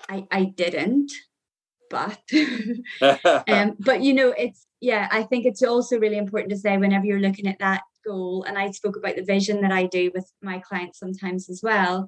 i 0.09 0.25
i 0.31 0.43
didn't 0.43 1.11
but 1.89 2.19
um, 3.47 3.75
but 3.79 4.01
you 4.01 4.13
know, 4.13 4.33
it's 4.37 4.67
yeah, 4.81 5.07
I 5.11 5.23
think 5.23 5.45
it's 5.45 5.63
also 5.63 5.97
really 5.99 6.17
important 6.17 6.51
to 6.51 6.57
say 6.57 6.77
whenever 6.77 7.05
you're 7.05 7.19
looking 7.19 7.47
at 7.47 7.59
that 7.59 7.81
goal, 8.05 8.43
and 8.43 8.57
I 8.57 8.71
spoke 8.71 8.97
about 8.97 9.15
the 9.15 9.23
vision 9.23 9.61
that 9.61 9.71
I 9.71 9.85
do 9.85 10.11
with 10.13 10.31
my 10.41 10.59
clients 10.59 10.99
sometimes 10.99 11.49
as 11.49 11.61
well. 11.63 12.07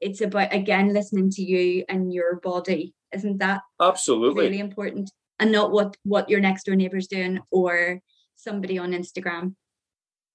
It's 0.00 0.20
about 0.20 0.54
again 0.54 0.92
listening 0.92 1.30
to 1.30 1.42
you 1.42 1.84
and 1.88 2.12
your 2.12 2.40
body. 2.40 2.94
Isn't 3.14 3.38
that 3.38 3.62
absolutely. 3.80 4.44
really 4.44 4.58
important? 4.60 5.10
And 5.38 5.52
not 5.52 5.70
what 5.70 5.96
what 6.04 6.28
your 6.30 6.40
next 6.40 6.64
door 6.64 6.76
neighbor's 6.76 7.06
doing 7.06 7.40
or 7.50 8.00
somebody 8.36 8.78
on 8.78 8.92
Instagram. 8.92 9.54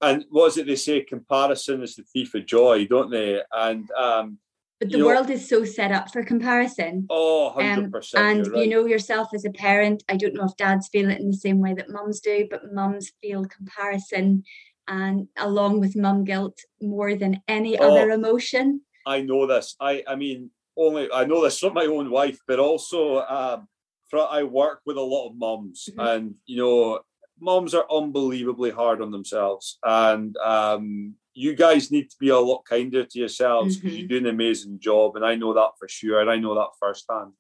and 0.01 0.25
what 0.31 0.47
is 0.47 0.57
it 0.57 0.65
they 0.67 0.75
say? 0.75 1.01
Comparison 1.01 1.83
is 1.83 1.95
the 1.95 2.03
thief 2.03 2.33
of 2.33 2.45
joy, 2.45 2.85
don't 2.87 3.11
they? 3.11 3.41
And 3.51 3.89
um, 3.91 4.39
But 4.79 4.89
the 4.89 4.93
You 4.97 4.99
know- 5.03 5.05
world 5.07 5.29
is 5.29 5.47
so 5.47 5.63
set 5.65 5.91
up 5.91 6.11
for 6.11 6.23
comparison. 6.23 7.05
oh, 7.09 7.51
100 7.53 7.85
Um, 7.85 7.91
percent. 7.91 8.25
and 8.25 8.47
right. 8.47 8.63
you 8.63 8.69
know 8.69 8.85
yourself 8.85 9.27
as 9.35 9.45
a 9.45 9.51
parent 9.51 10.03
i 10.09 10.15
don't 10.17 10.33
know 10.33 10.45
if 10.45 10.55
dads 10.57 10.87
feel 10.93 11.09
it 11.11 11.19
in 11.19 11.29
the 11.29 11.37
same 11.47 11.59
way 11.65 11.73
that 11.75 11.89
mums 11.97 12.19
do 12.19 12.47
but 12.49 12.73
mums 12.73 13.11
feel 13.21 13.45
comparison 13.45 14.43
and 14.87 15.27
along 15.37 15.79
with 15.81 15.95
mum 15.95 16.23
guilt 16.23 16.57
more 16.81 17.13
than 17.15 17.33
any 17.47 17.77
Oh. 17.77 17.85
other 17.87 18.09
emotion 18.11 18.81
I 19.05 19.21
know 19.21 19.45
this. 19.47 19.75
I 19.79 20.03
I 20.07 20.15
mean, 20.15 20.39
only 20.77 21.09
I 21.11 21.25
know 21.25 21.43
this 21.43 21.59
from 21.59 21.73
my 21.73 21.85
own 21.85 22.09
wife, 22.09 22.39
but 22.47 22.59
also 22.59 23.21
um, 23.21 23.67
for, 24.09 24.27
I 24.29 24.43
work 24.43 24.81
with 24.85 24.97
a 24.97 25.01
lot 25.01 25.29
of 25.29 25.35
moms, 25.35 25.89
Mhm. 25.95 26.07
and 26.07 26.35
you 26.45 26.57
know, 26.57 26.99
moms 27.39 27.73
are 27.73 27.85
unbelievably 27.91 28.71
hard 28.71 29.01
on 29.01 29.11
themselves, 29.11 29.79
and 29.83 30.35
um, 30.37 31.15
you 31.33 31.55
guys 31.55 31.91
need 31.91 32.09
to 32.09 32.17
be 32.19 32.29
a 32.29 32.39
lot 32.39 32.63
kinder 32.65 33.05
to 33.05 33.19
yourselves 33.19 33.77
because 33.77 33.97
you 33.97 34.05
Mhm. 34.05 34.09
do 34.09 34.17
an 34.17 34.27
amazing 34.27 34.79
job, 34.79 35.15
and 35.15 35.25
I 35.25 35.35
know 35.35 35.53
that 35.53 35.71
for 35.79 35.87
sure, 35.87 36.19
and 36.21 36.29
I 36.29 36.37
know 36.37 36.55
that 36.55 36.69
firsthand. 36.79 37.33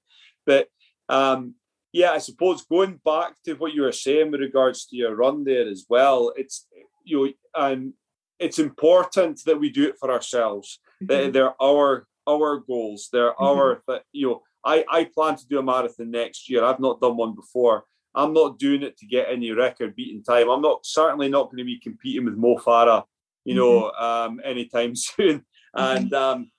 But 0.45 0.67
um, 1.09 1.55
yeah, 1.91 2.11
I 2.13 2.19
suppose 2.19 2.63
going 2.63 3.01
back 3.03 3.35
to 3.43 3.53
what 3.55 3.73
you 3.73 3.81
were 3.81 3.91
saying 3.91 4.31
with 4.31 4.39
regards 4.41 4.85
to 4.85 4.95
your 4.95 5.13
run 5.15 5.43
there 5.43 5.67
as 5.67 5.85
well, 5.89 6.31
it's 6.37 6.67
you 7.03 7.17
know, 7.17 7.33
um, 7.55 7.93
it's 8.39 8.59
important 8.59 9.41
that 9.45 9.59
we 9.59 9.69
do 9.69 9.87
it 9.89 9.97
for 9.99 10.09
ourselves 10.11 10.79
they, 11.01 11.27
Mhm. 11.27 11.33
they're 11.33 11.61
our 11.61 12.07
our 12.27 12.57
goals. 12.57 13.09
They're 13.11 13.33
Mhm. 13.33 13.35
our, 13.39 13.83
you 14.11 14.27
know 14.27 14.43
i 14.63 14.85
i 14.89 15.05
plan 15.05 15.35
to 15.35 15.47
do 15.47 15.57
a 15.59 15.63
marathon 15.63 16.11
next 16.11 16.49
year. 16.49 16.63
I've 16.63 16.79
not 16.79 17.01
done 17.01 17.17
one 17.17 17.33
before. 17.33 17.85
I'm 18.13 18.33
not 18.33 18.59
doing 18.59 18.83
it 18.83 18.97
to 18.97 19.05
get 19.07 19.29
any 19.29 19.51
record 19.51 19.95
beating 19.95 20.23
time. 20.23 20.49
I'm 20.49 20.61
not 20.61 20.85
certainly 20.85 21.29
not 21.29 21.45
going 21.45 21.57
to 21.57 21.63
be 21.63 21.79
competing 21.79 22.25
with 22.25 22.35
mo 22.35 22.57
farah 22.57 23.03
you 23.43 23.55
know 23.55 23.89
um 23.91 24.39
anytime 24.43 24.95
soon. 25.07 25.45
And 25.73 26.13
um 26.13 26.51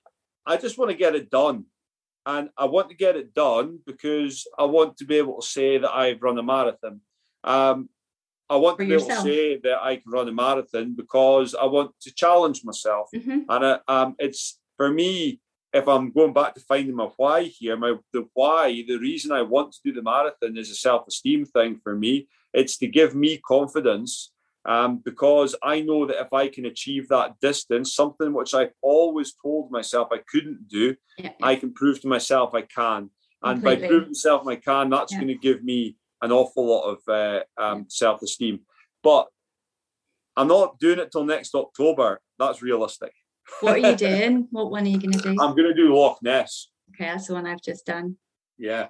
i 0.47 0.57
just 0.57 0.79
want 0.79 0.91
to 0.91 0.97
get 0.97 1.15
it 1.15 1.31
done. 1.31 1.67
And 2.27 2.51
i 2.57 2.65
want 2.65 2.89
to 2.91 2.97
get 2.97 3.17
it 3.17 3.33
done 3.35 3.79
because 3.87 4.47
i 4.59 4.65
want 4.65 4.97
to 4.97 5.05
be 5.05 5.17
able 5.19 5.41
to 5.41 5.47
say 5.47 5.79
that 5.79 5.93
i've 5.95 6.23
run 6.23 6.39
a 6.39 6.43
marathon. 6.43 7.01
Um 7.45 7.89
I 8.51 8.57
want 8.57 8.79
to 8.79 8.85
be 8.87 8.93
able 8.93 9.07
to 9.07 9.23
say 9.23 9.57
that 9.65 9.79
I 9.83 9.97
can 9.97 10.11
run 10.13 10.29
a 10.29 10.33
marathon 10.33 10.95
because 10.95 11.55
I 11.55 11.65
want 11.65 11.93
to 12.03 12.13
challenge 12.13 12.61
myself. 12.65 13.09
Mhm. 13.15 13.47
And 13.49 13.65
uh, 13.65 13.79
um, 13.89 14.15
it's 14.19 14.59
for 14.77 14.91
me, 14.91 15.41
if 15.73 15.89
I'm 15.89 16.11
going 16.11 16.33
back 16.33 16.55
to 16.55 16.61
finding 16.61 16.95
my 16.95 17.09
why 17.17 17.45
here, 17.45 17.77
my 17.77 17.95
the 18.13 18.29
why, 18.35 18.85
the 18.87 18.99
reason 18.99 19.33
I 19.33 19.43
want 19.43 19.73
to 19.73 19.81
do 19.85 19.93
the 19.93 20.03
marathon 20.03 20.57
is 20.57 20.71
a 20.71 20.75
self-esteem 20.75 21.47
thing 21.47 21.81
for 21.83 21.97
me. 21.97 22.29
It's 22.53 22.77
to 22.79 22.87
give 22.87 23.15
me 23.15 23.39
confidence 23.39 24.33
um, 24.67 24.99
because 24.99 25.57
I 25.63 25.81
know 25.81 26.07
that 26.07 26.21
if 26.21 26.33
I 26.33 26.49
can 26.49 26.67
achieve 26.67 27.09
that 27.09 27.41
distance, 27.41 27.95
something 27.95 28.33
which 28.33 28.55
I've 28.55 28.75
always 28.83 29.35
told 29.35 29.71
myself 29.71 30.09
I 30.13 30.19
couldn't 30.31 30.69
do, 30.69 30.95
yeah, 31.19 31.33
I 31.43 31.57
can 31.57 31.73
prove 31.73 32.01
to 32.03 32.09
myself 32.09 32.55
I 32.55 32.63
can. 32.63 33.11
And 33.43 33.63
by 33.63 33.75
proving 33.77 34.11
myself 34.11 34.47
I 34.47 34.57
can, 34.57 34.91
that's 34.91 35.13
Yeah. 35.13 35.21
going 35.21 35.29
to 35.29 35.35
give 35.35 35.65
me 35.65 35.97
an 36.21 36.31
awful 36.31 36.67
lot 36.67 36.85
of 36.93 36.99
uh, 37.09 37.41
um, 37.59 37.87
self-esteem. 37.89 38.61
But 39.03 39.27
I'm 40.37 40.49
not 40.49 40.79
doing 40.79 40.99
it 40.99 41.11
till 41.11 41.25
next 41.25 41.55
October. 41.55 42.21
That's 42.39 42.63
realistic. 42.63 43.13
What 43.61 43.75
are 43.75 43.79
you 43.79 43.97
doing 43.97 44.49
what 44.51 44.71
one 44.71 44.85
are 44.85 44.89
you 44.89 44.99
going 44.99 45.13
to 45.13 45.19
do 45.21 45.31
I'm 45.31 45.55
going 45.57 45.69
to 45.69 45.75
do 45.75 45.95
Loch 45.95 46.19
Ness. 46.23 46.69
okay 46.95 47.07
that's 47.07 47.27
the 47.29 47.35
one 47.35 47.47
i've 47.47 47.63
just 47.63 47.87
done 47.87 48.17
Yeah, 48.59 48.89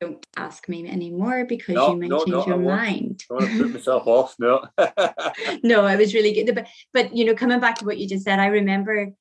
don't 0.00 0.26
ask 0.36 0.68
me 0.68 0.88
anymore 0.88 1.44
because 1.44 1.76
No, 1.76 1.92
you 1.92 1.96
may 1.96 2.08
no, 2.08 2.18
change 2.18 2.28
no, 2.28 2.46
your 2.46 2.58
mind 2.58 3.24
I 3.30 3.34
want 3.34 3.46
to 3.50 3.62
put 3.62 3.72
myself 3.72 4.06
off. 4.06 4.34
No. 4.38 4.64
no, 5.62 5.86
it 5.86 5.98
was 5.98 6.14
really 6.14 6.32
good. 6.32 6.54
But 6.54 6.66
but 6.92 7.16
you 7.16 7.24
know, 7.24 7.34
coming 7.34 7.60
back 7.60 7.76
to 7.78 7.84
what 7.84 7.98
you 7.98 8.08
just 8.08 8.24
said, 8.24 8.38
I 8.38 8.46
remember 8.46 9.12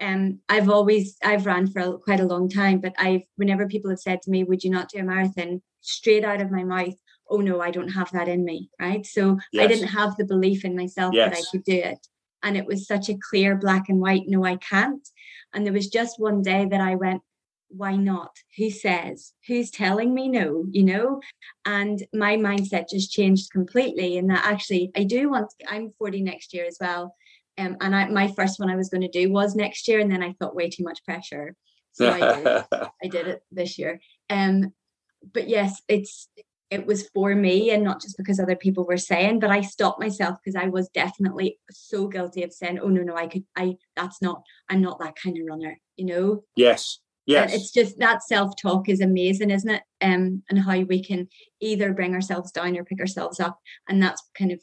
um 0.00 0.40
I've 0.48 0.68
always 0.68 1.16
I've 1.22 1.46
ran 1.46 1.66
for 1.66 1.80
a, 1.80 1.98
quite 1.98 2.20
a 2.20 2.26
long 2.26 2.48
time, 2.48 2.80
but 2.80 2.94
I've 2.98 3.22
whenever 3.36 3.68
people 3.68 3.90
have 3.90 4.00
said 4.00 4.22
to 4.22 4.30
me, 4.30 4.44
Would 4.44 4.64
you 4.64 4.70
not 4.70 4.88
do 4.90 4.98
a 4.98 5.02
marathon? 5.02 5.62
Straight 5.80 6.24
out 6.24 6.40
of 6.40 6.50
my 6.50 6.64
mouth, 6.64 6.94
oh 7.28 7.38
no, 7.38 7.60
I 7.60 7.70
don't 7.70 7.88
have 7.88 8.10
that 8.12 8.28
in 8.28 8.44
me. 8.44 8.70
Right. 8.80 9.04
So 9.04 9.38
I 9.58 9.66
didn't 9.66 9.88
have 9.88 10.16
the 10.16 10.24
belief 10.24 10.64
in 10.64 10.76
myself 10.76 11.14
that 11.14 11.34
I 11.34 11.42
could 11.50 11.64
do 11.64 11.74
it. 11.76 12.06
And 12.42 12.56
it 12.56 12.66
was 12.66 12.86
such 12.86 13.08
a 13.08 13.18
clear 13.30 13.56
black 13.56 13.88
and 13.88 14.00
white, 14.00 14.24
no, 14.26 14.44
I 14.44 14.56
can't. 14.56 15.06
And 15.54 15.64
there 15.64 15.72
was 15.72 15.88
just 15.88 16.18
one 16.18 16.42
day 16.42 16.66
that 16.70 16.80
I 16.80 16.94
went, 16.94 17.22
why 17.68 17.96
not? 17.96 18.36
Who 18.58 18.70
says? 18.70 19.32
Who's 19.46 19.70
telling 19.70 20.14
me 20.14 20.28
no? 20.28 20.66
You 20.70 20.84
know? 20.84 21.20
And 21.64 22.02
my 22.12 22.36
mindset 22.36 22.90
just 22.90 23.12
changed 23.12 23.50
completely. 23.50 24.18
And 24.18 24.28
that 24.30 24.44
actually, 24.44 24.90
I 24.94 25.04
do 25.04 25.30
want. 25.30 25.52
I'm 25.66 25.92
40 25.98 26.22
next 26.22 26.52
year 26.52 26.66
as 26.66 26.76
well, 26.80 27.14
um, 27.58 27.76
and 27.80 27.94
I, 27.94 28.08
my 28.08 28.28
first 28.28 28.58
one 28.58 28.70
I 28.70 28.76
was 28.76 28.88
going 28.88 29.02
to 29.02 29.08
do 29.08 29.30
was 29.30 29.54
next 29.54 29.86
year, 29.86 30.00
and 30.00 30.10
then 30.10 30.22
I 30.22 30.32
thought 30.32 30.54
way 30.54 30.70
too 30.70 30.84
much 30.84 31.04
pressure, 31.04 31.54
so 31.92 32.10
I 32.10 32.18
did. 32.18 32.64
I 33.04 33.08
did 33.08 33.28
it 33.28 33.42
this 33.50 33.78
year. 33.78 34.00
Um, 34.30 34.72
but 35.32 35.48
yes, 35.48 35.82
it's 35.88 36.28
it 36.72 36.86
was 36.86 37.08
for 37.10 37.34
me 37.34 37.70
and 37.70 37.84
not 37.84 38.00
just 38.00 38.16
because 38.16 38.40
other 38.40 38.56
people 38.56 38.86
were 38.86 38.96
saying. 38.96 39.40
But 39.40 39.50
I 39.50 39.60
stopped 39.60 40.00
myself 40.00 40.38
because 40.42 40.56
I 40.56 40.68
was 40.68 40.88
definitely 40.88 41.58
so 41.70 42.08
guilty 42.08 42.42
of 42.42 42.52
saying, 42.52 42.78
"Oh 42.80 42.88
no, 42.88 43.02
no, 43.02 43.14
I 43.14 43.26
could. 43.26 43.44
I 43.56 43.76
that's 43.94 44.22
not. 44.22 44.42
I'm 44.70 44.80
not 44.80 44.98
that 45.00 45.16
kind 45.22 45.36
of 45.38 45.46
runner." 45.46 45.78
You 45.96 46.06
know. 46.06 46.44
yes. 46.56 46.98
And 47.28 47.50
Yes. 47.50 47.54
it's 47.54 47.70
just 47.70 48.00
that 48.00 48.24
self-talk 48.24 48.88
is 48.88 49.00
amazing, 49.00 49.50
isn't 49.50 49.70
it? 49.70 49.82
Um, 50.00 50.42
and 50.50 50.58
how 50.58 50.80
we 50.80 51.04
can 51.04 51.28
either 51.60 51.92
bring 51.92 52.14
ourselves 52.14 52.50
down 52.50 52.76
or 52.76 52.84
pick 52.84 52.98
ourselves 52.98 53.38
up. 53.38 53.60
And 53.88 54.02
that's 54.02 54.28
kind 54.36 54.50
of 54.50 54.60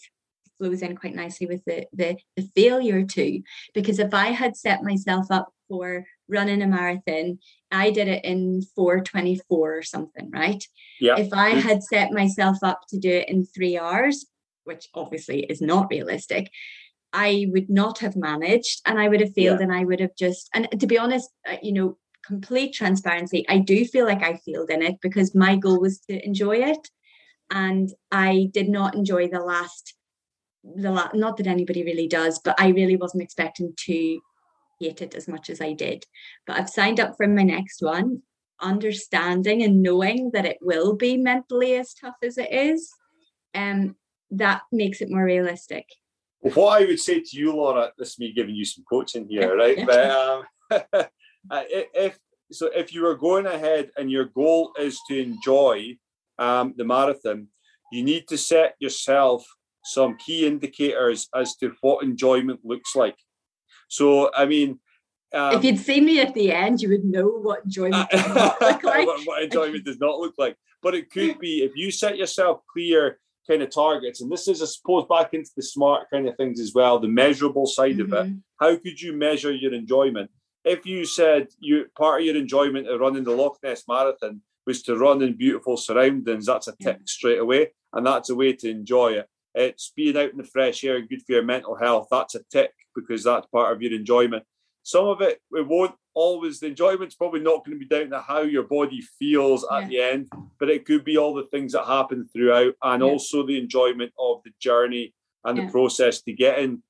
flows 0.58 0.82
in 0.82 0.98
quite 0.98 1.16
nicely 1.16 1.48
with 1.48 1.64
the, 1.66 1.86
the 1.94 2.18
the 2.36 2.50
failure 2.56 3.06
too 3.06 3.42
because 3.74 3.98
if 3.98 4.14
i 4.14 4.28
had 4.28 4.58
set 4.58 4.84
myself 4.84 5.28
up 5.32 5.48
for 5.70 6.06
running 6.30 6.62
a 6.62 6.68
marathon 6.68 7.40
i 7.72 7.90
did 7.90 8.08
it 8.08 8.24
in 8.24 8.62
424 8.76 9.78
or 9.78 9.84
something 9.84 10.30
right? 10.32 10.64
Yeah. 11.00 11.18
If 11.18 11.34
i 11.34 11.50
had 11.50 11.84
set 11.84 12.12
myself 12.12 12.58
up 12.64 12.82
to 12.90 13.00
do 13.00 13.10
it 13.10 13.30
in 13.30 13.46
three 13.46 13.78
hours 13.78 14.26
which 14.64 14.88
obviously 14.94 15.42
is 15.46 15.62
not 15.62 15.88
realistic 15.90 16.52
i 17.14 17.48
would 17.50 17.70
not 17.70 18.00
have 18.00 18.16
managed 18.16 18.82
and 18.86 19.00
i 19.00 19.08
would 19.08 19.22
have 19.22 19.34
failed 19.34 19.60
yeah. 19.60 19.64
and 19.64 19.74
i 19.74 19.84
would 19.84 20.00
have 20.00 20.16
just 20.18 20.50
and 20.54 20.68
to 20.80 20.88
be 20.88 20.98
honest 20.98 21.30
uh, 21.50 21.58
you 21.62 21.74
know 21.74 21.98
complete 22.26 22.74
transparency 22.74 23.46
i 23.50 23.58
do 23.58 23.86
feel 23.86 24.06
like 24.06 24.24
i 24.24 24.40
failed 24.46 24.70
in 24.70 24.82
it 24.82 24.96
because 25.02 25.34
my 25.34 25.56
goal 25.56 25.80
was 25.80 26.00
to 26.00 26.24
enjoy 26.26 26.58
it 26.58 26.90
and 27.50 27.90
i 28.12 28.50
did 28.54 28.70
not 28.70 28.96
enjoy 28.96 29.28
the 29.28 29.40
last 29.40 29.96
the 30.76 30.92
la- 30.92 31.10
not 31.14 31.38
that 31.38 31.48
anybody 31.48 31.84
really 31.84 32.08
does 32.08 32.40
but 32.44 32.60
i 32.60 32.68
really 32.70 32.96
wasn't 32.96 33.24
expecting 33.24 33.74
to 33.78 34.20
hate 34.80 35.02
it 35.02 35.16
as 35.16 35.28
much 35.28 35.50
as 35.50 35.62
i 35.62 35.74
did. 35.74 36.06
But 36.46 36.58
i've 36.58 36.70
signed 36.70 37.00
up 37.00 37.16
for 37.18 37.28
my 37.28 37.44
next 37.44 37.82
one 37.82 38.22
understanding 38.62 39.64
and 39.64 39.82
knowing 39.82 40.32
that 40.34 40.46
it 40.46 40.58
will 40.62 40.94
be 40.96 41.16
mentally 41.16 41.76
as 41.76 41.94
tough 41.94 42.16
as 42.22 42.38
it 42.38 42.52
is 42.52 42.90
um 43.56 43.96
that 44.32 44.62
makes 44.72 45.02
it 45.02 45.10
more 45.10 45.24
realistic. 45.24 45.86
What 46.42 46.82
i 46.82 46.86
would 46.86 47.00
say 47.00 47.20
to 47.20 47.38
you 47.38 47.56
laura 47.56 47.92
this 47.98 48.10
is 48.10 48.20
me 48.20 48.34
giving 48.34 48.56
you 48.56 48.66
some 48.66 48.84
coaching 48.90 49.28
here 49.28 49.56
right? 49.64 49.86
But 49.86 50.10
um, 50.12 50.44
if 51.52 52.18
so 52.52 52.70
if 52.76 52.94
you 52.94 53.06
are 53.06 53.16
going 53.16 53.46
ahead 53.46 53.92
and 53.98 54.10
your 54.10 54.26
goal 54.26 54.72
is 54.80 55.00
to 55.08 55.22
enjoy 55.22 55.98
um, 56.40 56.74
the 56.78 56.86
marathon 56.86 57.48
you 57.92 58.04
need 58.04 58.28
to 58.28 58.38
set 58.38 58.76
yourself 58.80 59.46
some 59.84 60.18
key 60.18 60.46
indicators 60.46 61.28
as 61.36 61.56
to 61.58 61.74
what 61.82 62.04
enjoyment 62.04 62.60
looks 62.64 62.96
like. 62.96 63.16
So, 63.90 64.32
I 64.34 64.46
mean, 64.46 64.80
um, 65.34 65.56
if 65.56 65.64
you'd 65.64 65.80
seen 65.80 66.06
me 66.06 66.22
at 66.22 66.34
the 66.34 66.52
end, 66.52 66.82
you 66.82 66.90
would 66.90 67.06
know 67.06 67.28
what 67.28 67.66
enjoyment 67.66 68.12
look 68.14 68.62
like. 68.62 68.84
what, 68.84 69.22
what 69.26 69.44
enjoyment 69.44 69.86
does 69.86 70.00
not 70.00 70.20
look 70.20 70.34
like. 70.38 70.56
But 70.82 70.96
it 70.96 71.12
could 71.12 71.40
be 71.40 71.64
if 71.64 71.76
you 71.76 71.92
set 71.92 72.18
yourself 72.18 72.62
clear 72.72 73.20
kind 73.48 73.62
of 73.62 73.70
targets, 73.70 74.22
and 74.22 74.32
this 74.32 74.48
is, 74.48 74.62
I 74.62 74.66
suppose, 74.66 75.06
back 75.10 75.34
into 75.34 75.52
the 75.56 75.64
smart 75.64 76.08
kind 76.12 76.28
of 76.28 76.38
things 76.38 76.60
as 76.60 76.74
well, 76.74 77.00
the 77.00 77.08
measurable 77.08 77.66
side 77.66 77.98
mm-hmm. 77.98 78.14
of 78.14 78.26
it. 78.26 78.30
Mm-hmm. 78.32 78.38
How 78.60 78.78
could 78.78 79.02
you 79.02 79.14
measure 79.14 79.54
your 79.54 79.74
enjoyment? 79.74 80.32
If 80.64 80.86
you 80.86 81.06
said 81.06 81.48
you 81.60 81.86
part 81.98 82.22
of 82.22 82.26
your 82.26 82.36
enjoyment 82.36 82.88
of 82.88 83.00
running 83.00 83.24
the 83.24 83.32
Loch 83.32 83.58
Ness 83.64 83.84
Marathon 83.88 84.42
was 84.66 84.84
to 84.84 84.98
run 84.98 85.22
in 85.22 85.38
beautiful 85.38 85.78
surroundings, 85.78 86.46
that's 86.46 86.68
a 86.68 86.76
tick 86.82 87.00
straight 87.06 87.40
away, 87.40 87.70
and 87.94 88.06
that's 88.06 88.30
a 88.30 88.36
way 88.36 88.54
to 88.54 88.70
enjoy 88.70 89.14
it. 89.14 89.28
It's 89.56 89.92
being 89.96 90.18
out 90.18 90.32
in 90.32 90.38
the 90.38 90.44
fresh 90.44 90.84
air, 90.84 90.98
and 90.98 91.10
good 91.10 91.24
for 91.24 91.34
your 91.34 91.44
mental 91.44 91.76
health. 91.76 92.08
That's 92.12 92.36
a 92.36 92.44
tick 92.52 92.72
because 92.96 93.24
that's 93.24 93.48
part 93.48 93.74
of 93.74 93.82
your 93.82 93.94
enjoyment. 93.94 94.44
Some 94.84 95.08
of 95.08 95.22
it, 95.22 95.40
it 95.52 95.68
won't 95.68 95.96
always, 96.14 96.60
the 96.60 96.68
enjoyment's 96.68 97.16
probably 97.16 97.42
not 97.42 97.66
going 97.66 97.80
to 97.80 97.86
be 97.86 97.88
down 97.88 98.10
to 98.10 98.22
how 98.22 98.42
your 98.42 98.64
body 98.64 99.02
feels 99.20 99.66
yeah. 99.70 99.80
at 99.80 99.90
the 99.90 100.00
end, 100.00 100.30
but 100.60 100.70
it 100.70 100.86
could 100.86 101.04
be 101.04 101.18
all 101.18 101.34
the 101.34 101.48
things 101.52 101.74
that 101.74 101.86
happen 101.86 102.28
throughout 102.32 102.74
and 102.84 103.04
yeah. 103.04 103.10
also 103.10 103.46
the 103.46 103.60
enjoyment 103.60 104.12
of 104.18 104.42
the 104.44 104.52
journey 104.60 105.14
and 105.44 105.58
yeah. 105.58 105.66
the 105.66 105.72
process 105.72 106.22
to 106.22 106.34
getting 106.34 106.82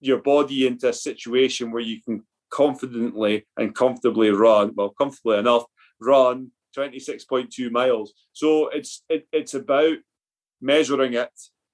your 0.00 0.18
body 0.18 0.66
into 0.66 0.88
a 0.88 0.92
situation 0.92 1.70
where 1.70 1.82
you 1.82 2.02
can 2.02 2.22
confidently 2.50 3.46
and 3.56 3.74
comfortably 3.74 4.30
run, 4.30 4.72
well, 4.74 4.90
comfortably 4.90 5.38
enough, 5.38 5.64
run 6.00 6.50
26.2 6.76 7.70
miles. 7.70 8.12
So 8.32 8.68
it's 8.68 9.02
it, 9.08 9.26
it's 9.32 9.54
about 9.54 9.96
measuring 10.60 11.14
it 11.14 11.30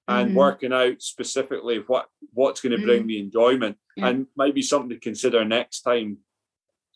and 0.09 0.29
mm-hmm. 0.29 0.37
working 0.37 0.73
out 0.73 1.01
specifically 1.01 1.83
what 1.87 2.07
what's 2.33 2.61
going 2.61 2.77
to 2.77 2.83
bring 2.83 3.01
mm-hmm. 3.01 3.07
me 3.07 3.19
enjoyment 3.19 3.77
yeah. 3.95 4.07
and 4.07 4.25
might 4.35 4.55
be 4.55 4.61
something 4.61 4.89
to 4.89 4.99
consider 4.99 5.45
next 5.45 5.81
time 5.81 6.17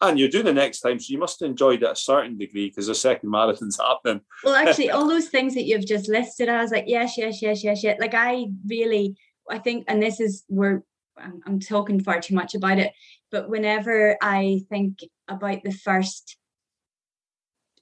and 0.01 0.19
you're 0.19 0.29
doing 0.29 0.45
the 0.45 0.53
next 0.53 0.81
time 0.81 0.99
so 0.99 1.11
you 1.11 1.19
must 1.19 1.39
have 1.39 1.49
enjoyed 1.49 1.83
it 1.83 1.91
a 1.91 1.95
certain 1.95 2.37
degree 2.37 2.69
because 2.69 2.87
the 2.87 2.95
second 2.95 3.29
marathon's 3.29 3.77
happening 3.81 4.19
well 4.43 4.55
actually 4.67 4.89
all 4.89 5.07
those 5.07 5.29
things 5.29 5.53
that 5.53 5.63
you've 5.63 5.85
just 5.85 6.09
listed 6.09 6.49
i 6.49 6.61
was 6.61 6.71
like 6.71 6.85
yes 6.87 7.17
yes 7.17 7.41
yes 7.41 7.63
yes 7.63 7.83
yes 7.83 7.97
like 7.99 8.15
i 8.15 8.45
really 8.67 9.15
i 9.49 9.59
think 9.59 9.85
and 9.87 10.01
this 10.01 10.19
is 10.19 10.43
where 10.47 10.83
I'm, 11.15 11.41
I'm 11.45 11.59
talking 11.59 12.03
far 12.03 12.19
too 12.19 12.33
much 12.33 12.55
about 12.55 12.79
it 12.79 12.93
but 13.31 13.47
whenever 13.47 14.17
i 14.21 14.61
think 14.69 14.99
about 15.27 15.63
the 15.63 15.71
first 15.71 16.35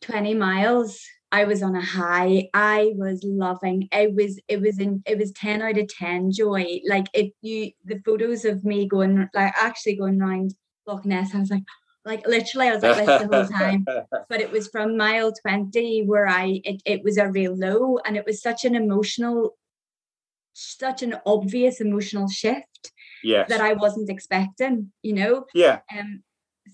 20 0.02 0.34
miles 0.34 1.02
I 1.32 1.46
was 1.46 1.64
on 1.64 1.76
a 1.76 1.82
high. 1.82 2.50
I 2.54 2.92
was 2.96 3.24
loving. 3.24 3.88
It 3.92 4.14
was 4.14 4.40
it 4.48 4.60
was 4.60 4.80
in 4.80 5.02
it 5.06 5.18
was 5.18 5.32
10 5.32 5.62
out 5.62 5.78
of 5.78 5.88
10 5.88 6.32
joy. 6.32 6.82
Like 6.88 7.08
if 7.14 7.32
you 7.42 7.72
the 7.86 8.02
photos 8.06 8.44
of 8.46 8.66
me 8.66 8.88
going 8.88 9.30
like 9.34 9.54
actually 9.56 9.96
going 9.96 10.22
around 10.22 10.54
Loch 10.86 11.06
Ness, 11.06 11.34
I 11.34 11.40
was 11.40 11.50
like 11.50 11.64
like 12.04 12.28
literally 12.28 12.68
I 12.68 12.74
was 12.74 12.84
like 12.84 13.06
this 13.06 13.22
the 13.22 13.36
whole 13.36 13.48
time. 13.48 13.86
But 14.30 14.42
it 14.42 14.52
was 14.52 14.68
from 14.68 14.98
mile 14.98 15.32
20 15.32 16.04
where 16.06 16.28
I 16.28 16.62
it, 16.64 16.82
it 16.86 17.04
was 17.04 17.18
a 17.18 17.30
real 17.30 17.56
low 17.56 18.00
and 18.06 18.18
it 18.18 18.26
was 18.26 18.42
such 18.42 18.66
an 18.66 18.76
emotional 18.76 19.58
such 20.54 21.02
an 21.02 21.16
obvious 21.26 21.80
emotional 21.80 22.28
shift 22.28 22.92
yes. 23.24 23.48
that 23.48 23.62
I 23.62 23.74
wasn't 23.74 24.10
expecting, 24.10 24.92
you 25.02 25.14
know? 25.14 25.46
Yeah. 25.54 25.80
Um 25.98 26.24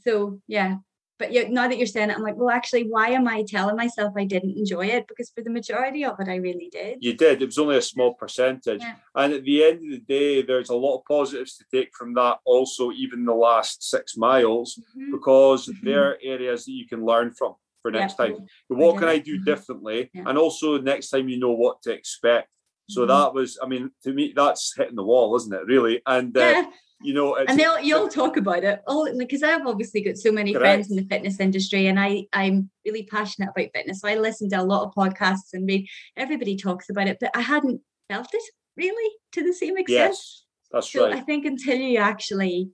so 0.04 0.40
yeah, 0.48 0.78
but 1.20 1.34
you, 1.34 1.50
now 1.50 1.68
that 1.68 1.78
you're 1.78 1.88
saying 1.88 2.10
it, 2.10 2.16
I'm 2.16 2.24
like, 2.24 2.36
well, 2.36 2.50
actually, 2.50 2.84
why 2.84 3.10
am 3.10 3.28
I 3.28 3.44
telling 3.48 3.76
myself 3.76 4.14
I 4.16 4.26
didn't 4.26 4.58
enjoy 4.58 4.88
it? 4.88 5.08
Because 5.08 5.30
for 5.30 5.42
the 5.42 5.50
majority 5.50 6.06
of 6.06 6.20
it, 6.20 6.28
I 6.28 6.36
really 6.36 6.70
did. 6.72 7.00
You 7.02 7.14
did. 7.14 7.42
It 7.42 7.46
was 7.46 7.58
only 7.58 7.78
a 7.78 7.82
small 7.82 8.14
percentage. 8.14 8.82
Yeah. 8.82 8.96
And 9.16 9.34
at 9.34 9.44
the 9.44 9.64
end 9.64 9.86
of 9.86 9.92
the 9.92 10.04
day, 10.08 10.42
there's 10.42 10.70
a 10.70 10.76
lot 10.76 10.98
of 10.98 11.06
positives 11.06 11.58
to 11.58 11.66
take 11.74 11.96
from 11.96 12.14
that. 12.16 12.40
Also, 12.46 12.92
even 12.92 13.26
the 13.26 13.34
last 13.34 13.90
six 13.90 14.16
miles, 14.18 14.80
mm-hmm. 14.80 15.12
because 15.12 15.68
mm-hmm. 15.68 15.86
there 15.86 16.12
are 16.12 16.18
areas 16.24 16.66
that 16.66 16.72
you 16.72 16.88
can 16.88 17.06
learn 17.06 17.34
from 17.34 17.56
for 17.82 17.92
next 17.92 18.16
yeah, 18.20 18.28
time. 18.28 18.48
what 18.68 18.98
can 18.98 19.08
I 19.08 19.18
do 19.18 19.38
differently? 19.40 20.10
Yeah. 20.14 20.24
And 20.28 20.38
also, 20.38 20.80
next 20.80 21.10
time 21.10 21.30
you 21.30 21.40
know 21.40 21.52
what 21.52 21.82
to 21.84 21.92
expect. 21.92 22.50
So 22.90 23.02
mm-hmm. 23.02 23.10
that 23.10 23.34
was, 23.34 23.60
I 23.62 23.68
mean, 23.68 23.92
to 24.04 24.14
me, 24.14 24.34
that's 24.36 24.76
hitting 24.76 24.96
the 24.96 25.04
wall, 25.04 25.36
isn't 25.36 25.54
it? 25.54 25.66
Really, 25.66 26.02
and 26.06 26.36
uh, 26.38 26.64
you 27.02 27.14
know 27.14 27.36
and 27.36 27.60
they'll 27.60 27.80
you'll 27.80 28.10
talk 28.10 28.38
about 28.38 28.64
it 28.64 28.82
all 28.88 29.08
because 29.18 29.44
i've 29.44 29.66
obviously 29.68 30.02
got 30.02 30.18
so 30.18 30.32
many 30.32 30.54
correct. 30.54 30.64
friends 30.64 30.90
in 30.90 30.98
the 30.98 31.08
fitness 31.08 31.40
industry 31.40 31.88
and 31.88 32.00
i 32.00 32.26
i'm 32.34 32.70
really 32.86 33.04
passionate 33.04 33.50
about 33.56 33.70
fitness 33.74 34.02
so 34.02 34.08
i 34.08 34.16
listen 34.16 34.50
to 34.50 34.60
a 34.60 34.64
lot 34.64 34.84
of 34.84 34.94
podcasts 34.96 35.54
and 35.54 35.68
read 35.68 35.88
everybody 36.16 36.56
talks 36.56 36.90
about 36.90 37.08
it 37.08 37.18
but 37.20 37.30
i 37.36 37.42
hadn't 37.42 37.80
felt 38.10 38.28
it 38.34 38.44
really 38.76 39.14
to 39.32 39.44
the 39.44 39.54
same 39.54 39.78
extent 39.78 40.10
yes 40.10 40.44
that's 40.72 40.92
so 40.92 41.06
right 41.06 41.16
i 41.16 41.20
think 41.20 41.46
until 41.46 41.78
you 41.78 42.00
actually 42.00 42.70